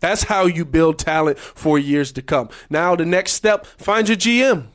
That's 0.00 0.24
how 0.24 0.46
you 0.46 0.64
build 0.64 0.98
talent 0.98 1.38
for 1.38 1.78
years 1.78 2.12
to 2.12 2.22
come. 2.22 2.48
Now, 2.70 2.94
the 2.94 3.04
next 3.04 3.32
step 3.32 3.66
find 3.66 4.08
your 4.08 4.16
GM, 4.16 4.66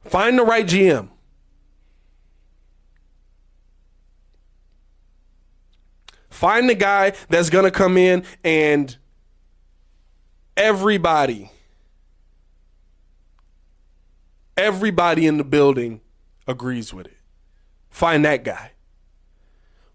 find 0.00 0.38
the 0.38 0.44
right 0.44 0.66
GM. 0.66 1.08
Find 6.30 6.68
the 6.68 6.74
guy 6.74 7.14
that's 7.30 7.48
going 7.48 7.64
to 7.64 7.70
come 7.70 7.96
in 7.96 8.22
and 8.44 8.94
everybody, 10.54 11.50
everybody 14.54 15.26
in 15.26 15.38
the 15.38 15.44
building 15.44 16.02
agrees 16.46 16.92
with 16.92 17.06
it. 17.06 17.16
Find 17.90 18.24
that 18.24 18.44
guy. 18.44 18.72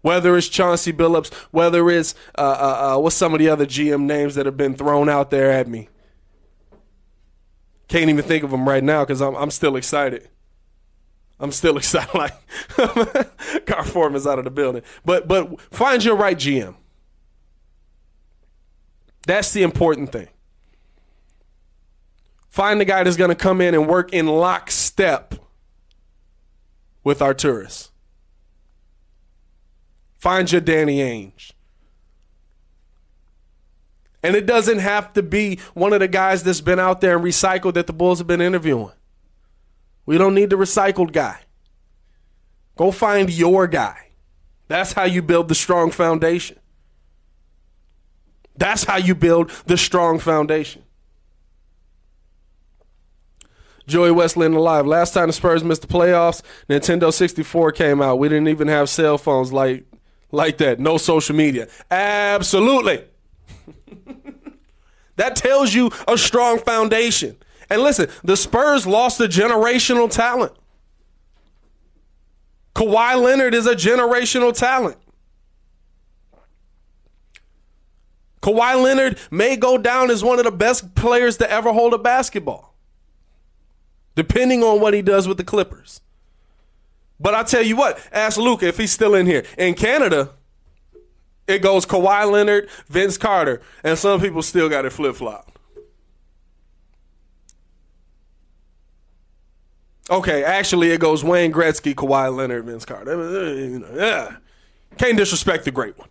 Whether 0.00 0.36
it's 0.36 0.48
Chauncey 0.48 0.92
Billups, 0.92 1.32
whether 1.52 1.88
it's 1.88 2.14
uh, 2.36 2.40
uh, 2.40 2.96
uh, 2.96 3.00
what's 3.00 3.14
some 3.14 3.32
of 3.32 3.38
the 3.38 3.48
other 3.48 3.66
GM 3.66 4.02
names 4.02 4.34
that 4.34 4.46
have 4.46 4.56
been 4.56 4.74
thrown 4.74 5.08
out 5.08 5.30
there 5.30 5.52
at 5.52 5.68
me. 5.68 5.88
Can't 7.86 8.10
even 8.10 8.24
think 8.24 8.42
of 8.42 8.50
them 8.50 8.68
right 8.68 8.82
now 8.82 9.04
because 9.04 9.20
I'm 9.20 9.36
I'm 9.36 9.50
still 9.50 9.76
excited. 9.76 10.28
I'm 11.38 11.52
still 11.52 11.76
excited. 11.78 12.12
Like 12.14 12.34
Gar 13.66 13.84
Forman's 13.84 14.26
out 14.26 14.38
of 14.38 14.44
the 14.44 14.50
building, 14.50 14.82
but 15.04 15.28
but 15.28 15.60
find 15.60 16.04
your 16.04 16.16
right 16.16 16.36
GM. 16.36 16.74
That's 19.26 19.52
the 19.52 19.62
important 19.62 20.10
thing. 20.10 20.28
Find 22.48 22.80
the 22.80 22.84
guy 22.84 23.04
that's 23.04 23.16
going 23.16 23.30
to 23.30 23.36
come 23.36 23.60
in 23.60 23.72
and 23.74 23.86
work 23.86 24.12
in 24.12 24.26
lockstep 24.26 25.36
with 27.04 27.20
Arturas. 27.20 27.90
Find 30.18 30.50
your 30.50 30.60
Danny 30.60 30.98
Ainge. 30.98 31.52
And 34.22 34.36
it 34.36 34.46
doesn't 34.46 34.78
have 34.78 35.12
to 35.14 35.22
be 35.22 35.58
one 35.74 35.92
of 35.92 36.00
the 36.00 36.08
guys 36.08 36.44
that's 36.44 36.60
been 36.60 36.78
out 36.78 37.00
there 37.00 37.16
and 37.16 37.24
recycled 37.24 37.74
that 37.74 37.88
the 37.88 37.92
Bulls 37.92 38.18
have 38.18 38.28
been 38.28 38.40
interviewing. 38.40 38.92
We 40.06 40.16
don't 40.18 40.34
need 40.34 40.50
the 40.50 40.56
recycled 40.56 41.12
guy. 41.12 41.40
Go 42.76 42.92
find 42.92 43.30
your 43.30 43.66
guy. 43.66 44.10
That's 44.68 44.92
how 44.92 45.04
you 45.04 45.22
build 45.22 45.48
the 45.48 45.54
strong 45.54 45.90
foundation. 45.90 46.58
That's 48.56 48.84
how 48.84 48.96
you 48.96 49.14
build 49.14 49.50
the 49.66 49.76
strong 49.76 50.18
foundation. 50.18 50.82
Joey 53.86 54.12
Westland 54.12 54.54
alive. 54.54 54.86
Last 54.86 55.14
time 55.14 55.28
the 55.28 55.32
Spurs 55.32 55.64
missed 55.64 55.82
the 55.82 55.88
playoffs, 55.88 56.42
Nintendo 56.68 57.12
64 57.12 57.72
came 57.72 58.00
out. 58.00 58.18
We 58.18 58.28
didn't 58.28 58.48
even 58.48 58.68
have 58.68 58.88
cell 58.88 59.18
phones 59.18 59.52
like 59.52 59.84
like 60.30 60.58
that. 60.58 60.80
No 60.80 60.98
social 60.98 61.36
media. 61.36 61.68
Absolutely. 61.90 63.04
that 65.16 65.36
tells 65.36 65.74
you 65.74 65.90
a 66.08 66.16
strong 66.16 66.58
foundation. 66.58 67.36
And 67.68 67.82
listen, 67.82 68.08
the 68.24 68.36
Spurs 68.36 68.86
lost 68.86 69.20
a 69.20 69.24
generational 69.24 70.10
talent. 70.10 70.52
Kawhi 72.74 73.22
Leonard 73.22 73.54
is 73.54 73.66
a 73.66 73.74
generational 73.74 74.56
talent. 74.56 74.96
Kawhi 78.40 78.82
Leonard 78.82 79.18
may 79.30 79.56
go 79.56 79.78
down 79.78 80.10
as 80.10 80.24
one 80.24 80.38
of 80.38 80.44
the 80.44 80.50
best 80.50 80.94
players 80.94 81.36
to 81.36 81.50
ever 81.50 81.72
hold 81.72 81.94
a 81.94 81.98
basketball 81.98 82.71
depending 84.14 84.62
on 84.62 84.80
what 84.80 84.94
he 84.94 85.02
does 85.02 85.28
with 85.28 85.36
the 85.36 85.44
Clippers. 85.44 86.00
But 87.18 87.34
I 87.34 87.42
tell 87.44 87.62
you 87.62 87.76
what, 87.76 87.98
ask 88.12 88.36
Luka 88.36 88.66
if 88.66 88.76
he's 88.76 88.92
still 88.92 89.14
in 89.14 89.26
here. 89.26 89.44
In 89.56 89.74
Canada, 89.74 90.30
it 91.46 91.60
goes 91.60 91.86
Kawhi 91.86 92.30
Leonard, 92.30 92.68
Vince 92.88 93.16
Carter, 93.16 93.62
and 93.84 93.98
some 93.98 94.20
people 94.20 94.42
still 94.42 94.68
got 94.68 94.84
it 94.84 94.90
flip 94.90 95.16
flop. 95.16 95.48
Okay, 100.10 100.42
actually, 100.42 100.90
it 100.90 101.00
goes 101.00 101.22
Wayne 101.22 101.52
Gretzky, 101.52 101.94
Kawhi 101.94 102.34
Leonard, 102.34 102.64
Vince 102.64 102.84
Carter. 102.84 103.86
Yeah, 103.94 104.36
can't 104.98 105.16
disrespect 105.16 105.64
the 105.64 105.70
great 105.70 105.96
one. 105.96 106.08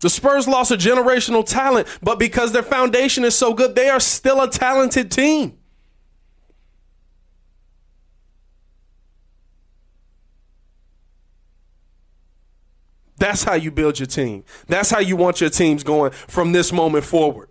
The 0.00 0.10
Spurs 0.10 0.46
lost 0.46 0.70
a 0.70 0.76
generational 0.76 1.44
talent, 1.46 1.88
but 2.02 2.18
because 2.18 2.52
their 2.52 2.62
foundation 2.62 3.24
is 3.24 3.34
so 3.34 3.54
good, 3.54 3.74
they 3.74 3.88
are 3.88 4.00
still 4.00 4.42
a 4.42 4.50
talented 4.50 5.10
team. 5.10 5.58
That's 13.18 13.42
how 13.42 13.54
you 13.54 13.70
build 13.70 13.98
your 13.98 14.06
team. 14.06 14.44
That's 14.68 14.90
how 14.90 14.98
you 14.98 15.16
want 15.16 15.40
your 15.40 15.48
teams 15.48 15.82
going 15.82 16.12
from 16.12 16.52
this 16.52 16.70
moment 16.70 17.04
forward. 17.04 17.48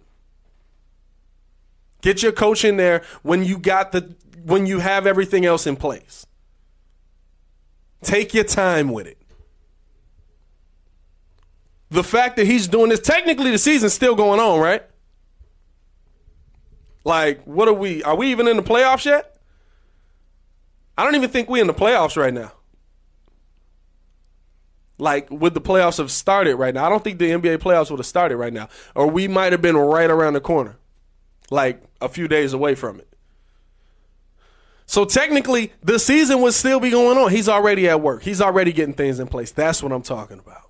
Get 2.01 2.21
your 2.21 2.31
coach 2.31 2.63
in 2.63 2.77
there 2.77 3.01
when 3.23 3.43
you 3.43 3.57
got 3.57 3.91
the 3.91 4.15
when 4.43 4.67
you 4.67 4.77
have 4.77 5.07
everything 5.07 5.43
else 5.43 5.65
in 5.65 5.75
place. 5.75 6.27
Take 8.03 8.35
your 8.35 8.43
time 8.43 8.91
with 8.91 9.07
it 9.07 9.17
the 11.89 12.03
fact 12.03 12.35
that 12.37 12.45
he's 12.45 12.67
doing 12.67 12.89
this, 12.89 12.99
technically 12.99 13.51
the 13.51 13.57
season's 13.57 13.93
still 13.93 14.15
going 14.15 14.39
on, 14.39 14.59
right? 14.59 14.83
Like, 17.03 17.43
what 17.43 17.67
are 17.67 17.73
we? 17.73 18.03
Are 18.03 18.15
we 18.15 18.31
even 18.31 18.47
in 18.47 18.57
the 18.57 18.63
playoffs 18.63 19.05
yet? 19.05 19.37
I 20.97 21.03
don't 21.03 21.15
even 21.15 21.29
think 21.29 21.49
we're 21.49 21.61
in 21.61 21.67
the 21.67 21.73
playoffs 21.73 22.17
right 22.17 22.33
now. 22.33 22.51
Like, 24.97 25.29
would 25.29 25.53
the 25.53 25.61
playoffs 25.61 25.97
have 25.97 26.09
started 26.09 26.55
right 26.55 26.73
now? 26.73 26.85
I 26.85 26.89
don't 26.89 27.03
think 27.03 27.19
the 27.19 27.29
NBA 27.29 27.57
playoffs 27.57 27.89
would 27.91 27.99
have 27.99 28.05
started 28.05 28.37
right 28.37 28.53
now. 28.53 28.69
Or 28.95 29.07
we 29.07 29.27
might 29.27 29.51
have 29.51 29.61
been 29.61 29.75
right 29.75 30.09
around 30.09 30.33
the 30.33 30.41
corner, 30.41 30.77
like 31.51 31.83
a 32.01 32.07
few 32.07 32.27
days 32.27 32.53
away 32.53 32.75
from 32.75 32.99
it. 32.99 33.07
So 34.85 35.03
technically, 35.03 35.73
the 35.83 35.99
season 35.99 36.41
would 36.41 36.53
still 36.53 36.79
be 36.79 36.91
going 36.91 37.17
on. 37.17 37.31
He's 37.31 37.49
already 37.49 37.89
at 37.89 38.01
work. 38.01 38.23
He's 38.23 38.39
already 38.39 38.71
getting 38.71 38.93
things 38.93 39.19
in 39.19 39.27
place. 39.27 39.51
That's 39.51 39.83
what 39.83 39.91
I'm 39.91 40.03
talking 40.03 40.39
about. 40.39 40.64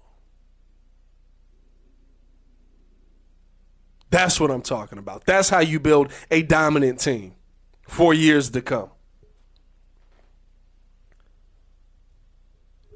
That's 4.15 4.39
what 4.39 4.49
I'm 4.49 4.61
talking 4.61 4.97
about. 4.97 5.25
That's 5.25 5.49
how 5.49 5.59
you 5.59 5.77
build 5.77 6.09
a 6.31 6.41
dominant 6.41 7.01
team 7.01 7.35
for 7.85 8.13
years 8.13 8.49
to 8.51 8.61
come. 8.61 8.89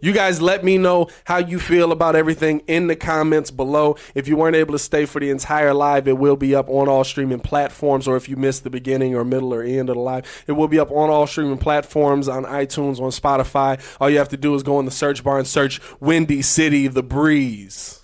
You 0.02 0.14
guys 0.14 0.42
let 0.42 0.64
me 0.64 0.78
know 0.78 1.10
how 1.26 1.40
you 1.40 1.60
feel 1.60 1.92
about 1.92 2.16
everything 2.16 2.62
in 2.68 2.88
the 2.88 2.96
comments 2.96 3.52
below. 3.52 3.98
If 4.16 4.30
you 4.30 4.38
weren't 4.38 4.56
able 4.56 4.72
to 4.72 4.80
stay 4.80 5.06
for 5.06 5.20
the 5.20 5.30
entire 5.30 5.74
live, 5.74 6.08
it 6.08 6.18
will 6.18 6.38
be 6.38 6.56
up 6.56 6.70
on 6.70 6.88
all 6.88 7.04
streaming 7.04 7.42
platforms, 7.42 8.08
or 8.08 8.16
if 8.16 8.30
you 8.30 8.38
missed 8.38 8.64
the 8.64 8.70
beginning 8.70 9.14
or 9.14 9.26
middle 9.26 9.54
or 9.54 9.62
end 9.62 9.90
of 9.90 9.98
the 9.98 10.02
live, 10.02 10.46
it 10.48 10.54
will 10.54 10.70
be 10.70 10.80
up 10.80 10.90
on 10.90 11.10
all 11.10 11.28
streaming 11.28 11.58
platforms 11.58 12.30
on 12.30 12.46
iTunes, 12.46 13.02
on 13.02 13.10
Spotify. 13.10 13.78
All 14.00 14.10
you 14.10 14.20
have 14.20 14.30
to 14.30 14.38
do 14.38 14.56
is 14.56 14.64
go 14.64 14.80
in 14.80 14.86
the 14.86 14.92
search 14.92 15.22
bar 15.22 15.38
and 15.38 15.46
search 15.46 15.82
Windy 16.00 16.42
City 16.44 16.88
The 16.88 17.04
Breeze. 17.04 17.99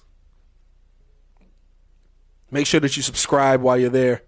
Make 2.52 2.68
sure 2.68 2.80
that 2.80 2.96
you 2.96 3.04
subscribe 3.04 3.62
while 3.62 3.78
you're 3.78 3.90
there. 3.90 4.22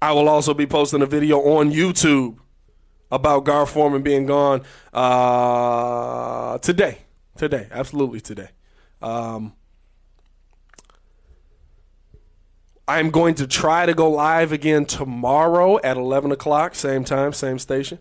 I 0.00 0.12
will 0.12 0.28
also 0.28 0.52
be 0.52 0.66
posting 0.66 1.00
a 1.00 1.06
video 1.06 1.38
on 1.40 1.72
YouTube 1.72 2.38
about 3.10 3.44
Gar 3.44 3.64
Forman 3.64 4.02
being 4.02 4.26
gone 4.26 4.62
uh, 4.92 6.58
today. 6.58 6.98
Today, 7.36 7.68
absolutely 7.70 8.20
today. 8.20 8.48
Um, 9.00 9.54
I'm 12.86 13.10
going 13.10 13.34
to 13.36 13.46
try 13.46 13.86
to 13.86 13.94
go 13.94 14.10
live 14.10 14.52
again 14.52 14.84
tomorrow 14.84 15.80
at 15.82 15.96
11 15.96 16.32
o'clock, 16.32 16.74
same 16.74 17.04
time, 17.04 17.32
same 17.32 17.58
station. 17.58 17.98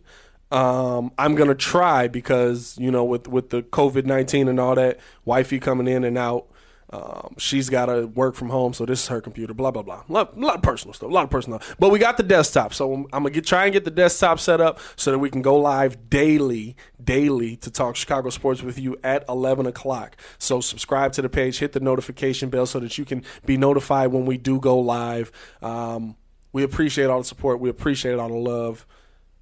Um, 0.53 1.11
I'm 1.17 1.33
gonna 1.33 1.55
try 1.55 2.07
because 2.07 2.77
you 2.77 2.91
know 2.91 3.03
with 3.03 3.27
with 3.27 3.49
the 3.49 3.63
COVID 3.63 4.05
19 4.05 4.47
and 4.47 4.59
all 4.59 4.75
that, 4.75 4.99
wifey 5.25 5.59
coming 5.59 5.87
in 5.87 6.03
and 6.03 6.17
out. 6.17 6.47
Um, 6.91 7.33
she's 7.39 7.71
got 7.71 7.87
to 7.87 8.05
work 8.05 8.35
from 8.35 8.49
home, 8.49 8.71
so 8.71 8.85
this 8.85 9.01
is 9.01 9.07
her 9.07 9.19
computer. 9.19 9.55
Blah 9.55 9.71
blah 9.71 9.81
blah. 9.81 10.03
A 10.07 10.13
lot, 10.13 10.37
a 10.37 10.39
lot, 10.39 10.55
of 10.57 10.61
personal 10.61 10.93
stuff. 10.93 11.09
A 11.09 11.11
lot 11.11 11.23
of 11.23 11.31
personal. 11.31 11.59
But 11.79 11.89
we 11.89 11.97
got 11.97 12.17
the 12.17 12.23
desktop, 12.23 12.71
so 12.71 12.93
I'm, 12.93 13.05
I'm 13.05 13.23
gonna 13.23 13.31
get, 13.31 13.47
try 13.47 13.63
and 13.63 13.73
get 13.73 13.83
the 13.83 13.89
desktop 13.89 14.39
set 14.39 14.61
up 14.61 14.79
so 14.95 15.09
that 15.09 15.17
we 15.17 15.31
can 15.31 15.41
go 15.41 15.57
live 15.57 16.11
daily, 16.11 16.75
daily 17.03 17.55
to 17.57 17.71
talk 17.71 17.95
Chicago 17.95 18.29
sports 18.29 18.61
with 18.61 18.77
you 18.77 18.95
at 19.03 19.25
11 19.27 19.65
o'clock. 19.65 20.17
So 20.37 20.61
subscribe 20.61 21.13
to 21.13 21.23
the 21.23 21.29
page, 21.29 21.57
hit 21.57 21.71
the 21.71 21.79
notification 21.79 22.51
bell 22.51 22.67
so 22.67 22.79
that 22.79 22.95
you 22.99 23.05
can 23.05 23.23
be 23.43 23.57
notified 23.57 24.11
when 24.11 24.27
we 24.27 24.37
do 24.37 24.59
go 24.59 24.77
live. 24.77 25.31
Um, 25.63 26.15
we 26.51 26.61
appreciate 26.61 27.05
all 27.05 27.17
the 27.17 27.25
support. 27.25 27.59
We 27.59 27.71
appreciate 27.71 28.19
all 28.19 28.29
the 28.29 28.35
love, 28.35 28.85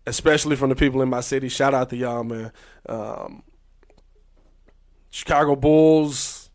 especially 0.05 0.55
from 0.55 0.69
the 0.69 0.75
people 0.75 1.01
in 1.01 1.09
my 1.09 1.21
city. 1.21 1.49
Shout 1.49 1.73
out 1.73 1.89
to 1.89 1.97
y'all, 1.97 2.23
man. 2.23 2.51
Um, 2.87 3.43
Chicago 5.09 5.55
Bulls 5.55 6.49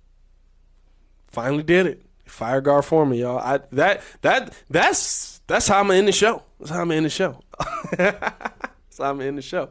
finally 1.29 1.63
did 1.63 1.87
it. 1.87 2.03
Fire 2.25 2.61
Gar 2.61 2.83
Forman, 2.83 3.19
y'all. 3.19 3.39
I 3.39 3.61
that 3.73 4.03
that 4.23 4.53
that's 4.69 5.41
that's 5.47 5.69
how 5.69 5.81
I'm 5.81 5.91
in 5.93 6.07
the 6.07 6.13
show. 6.13 6.43
That's 6.59 6.71
how 6.71 6.81
I'm 6.81 6.91
in 6.91 7.05
the 7.05 7.11
show. 7.11 7.41
that's 7.97 8.99
how 8.99 9.11
I'm 9.11 9.21
in 9.21 9.37
the 9.37 9.43
show. 9.43 9.71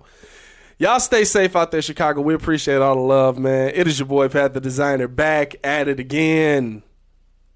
Y'all 0.77 0.99
stay 0.99 1.23
safe 1.23 1.55
out 1.55 1.71
there, 1.71 1.81
Chicago. 1.81 2.21
We 2.21 2.33
appreciate 2.33 2.81
all 2.81 2.95
the 2.95 3.01
love, 3.01 3.39
man. 3.39 3.71
It 3.73 3.87
is 3.87 3.99
your 3.99 4.07
boy 4.07 4.27
Pat 4.27 4.53
the 4.53 4.59
Designer 4.59 5.07
back 5.07 5.55
at 5.63 5.87
it 5.87 5.99
again. 5.99 6.83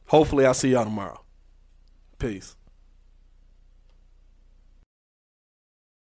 Hopefully 0.07 0.45
I'll 0.45 0.53
see 0.53 0.71
y'all 0.71 0.85
tomorrow. 0.85 1.21
Peace. 2.17 2.55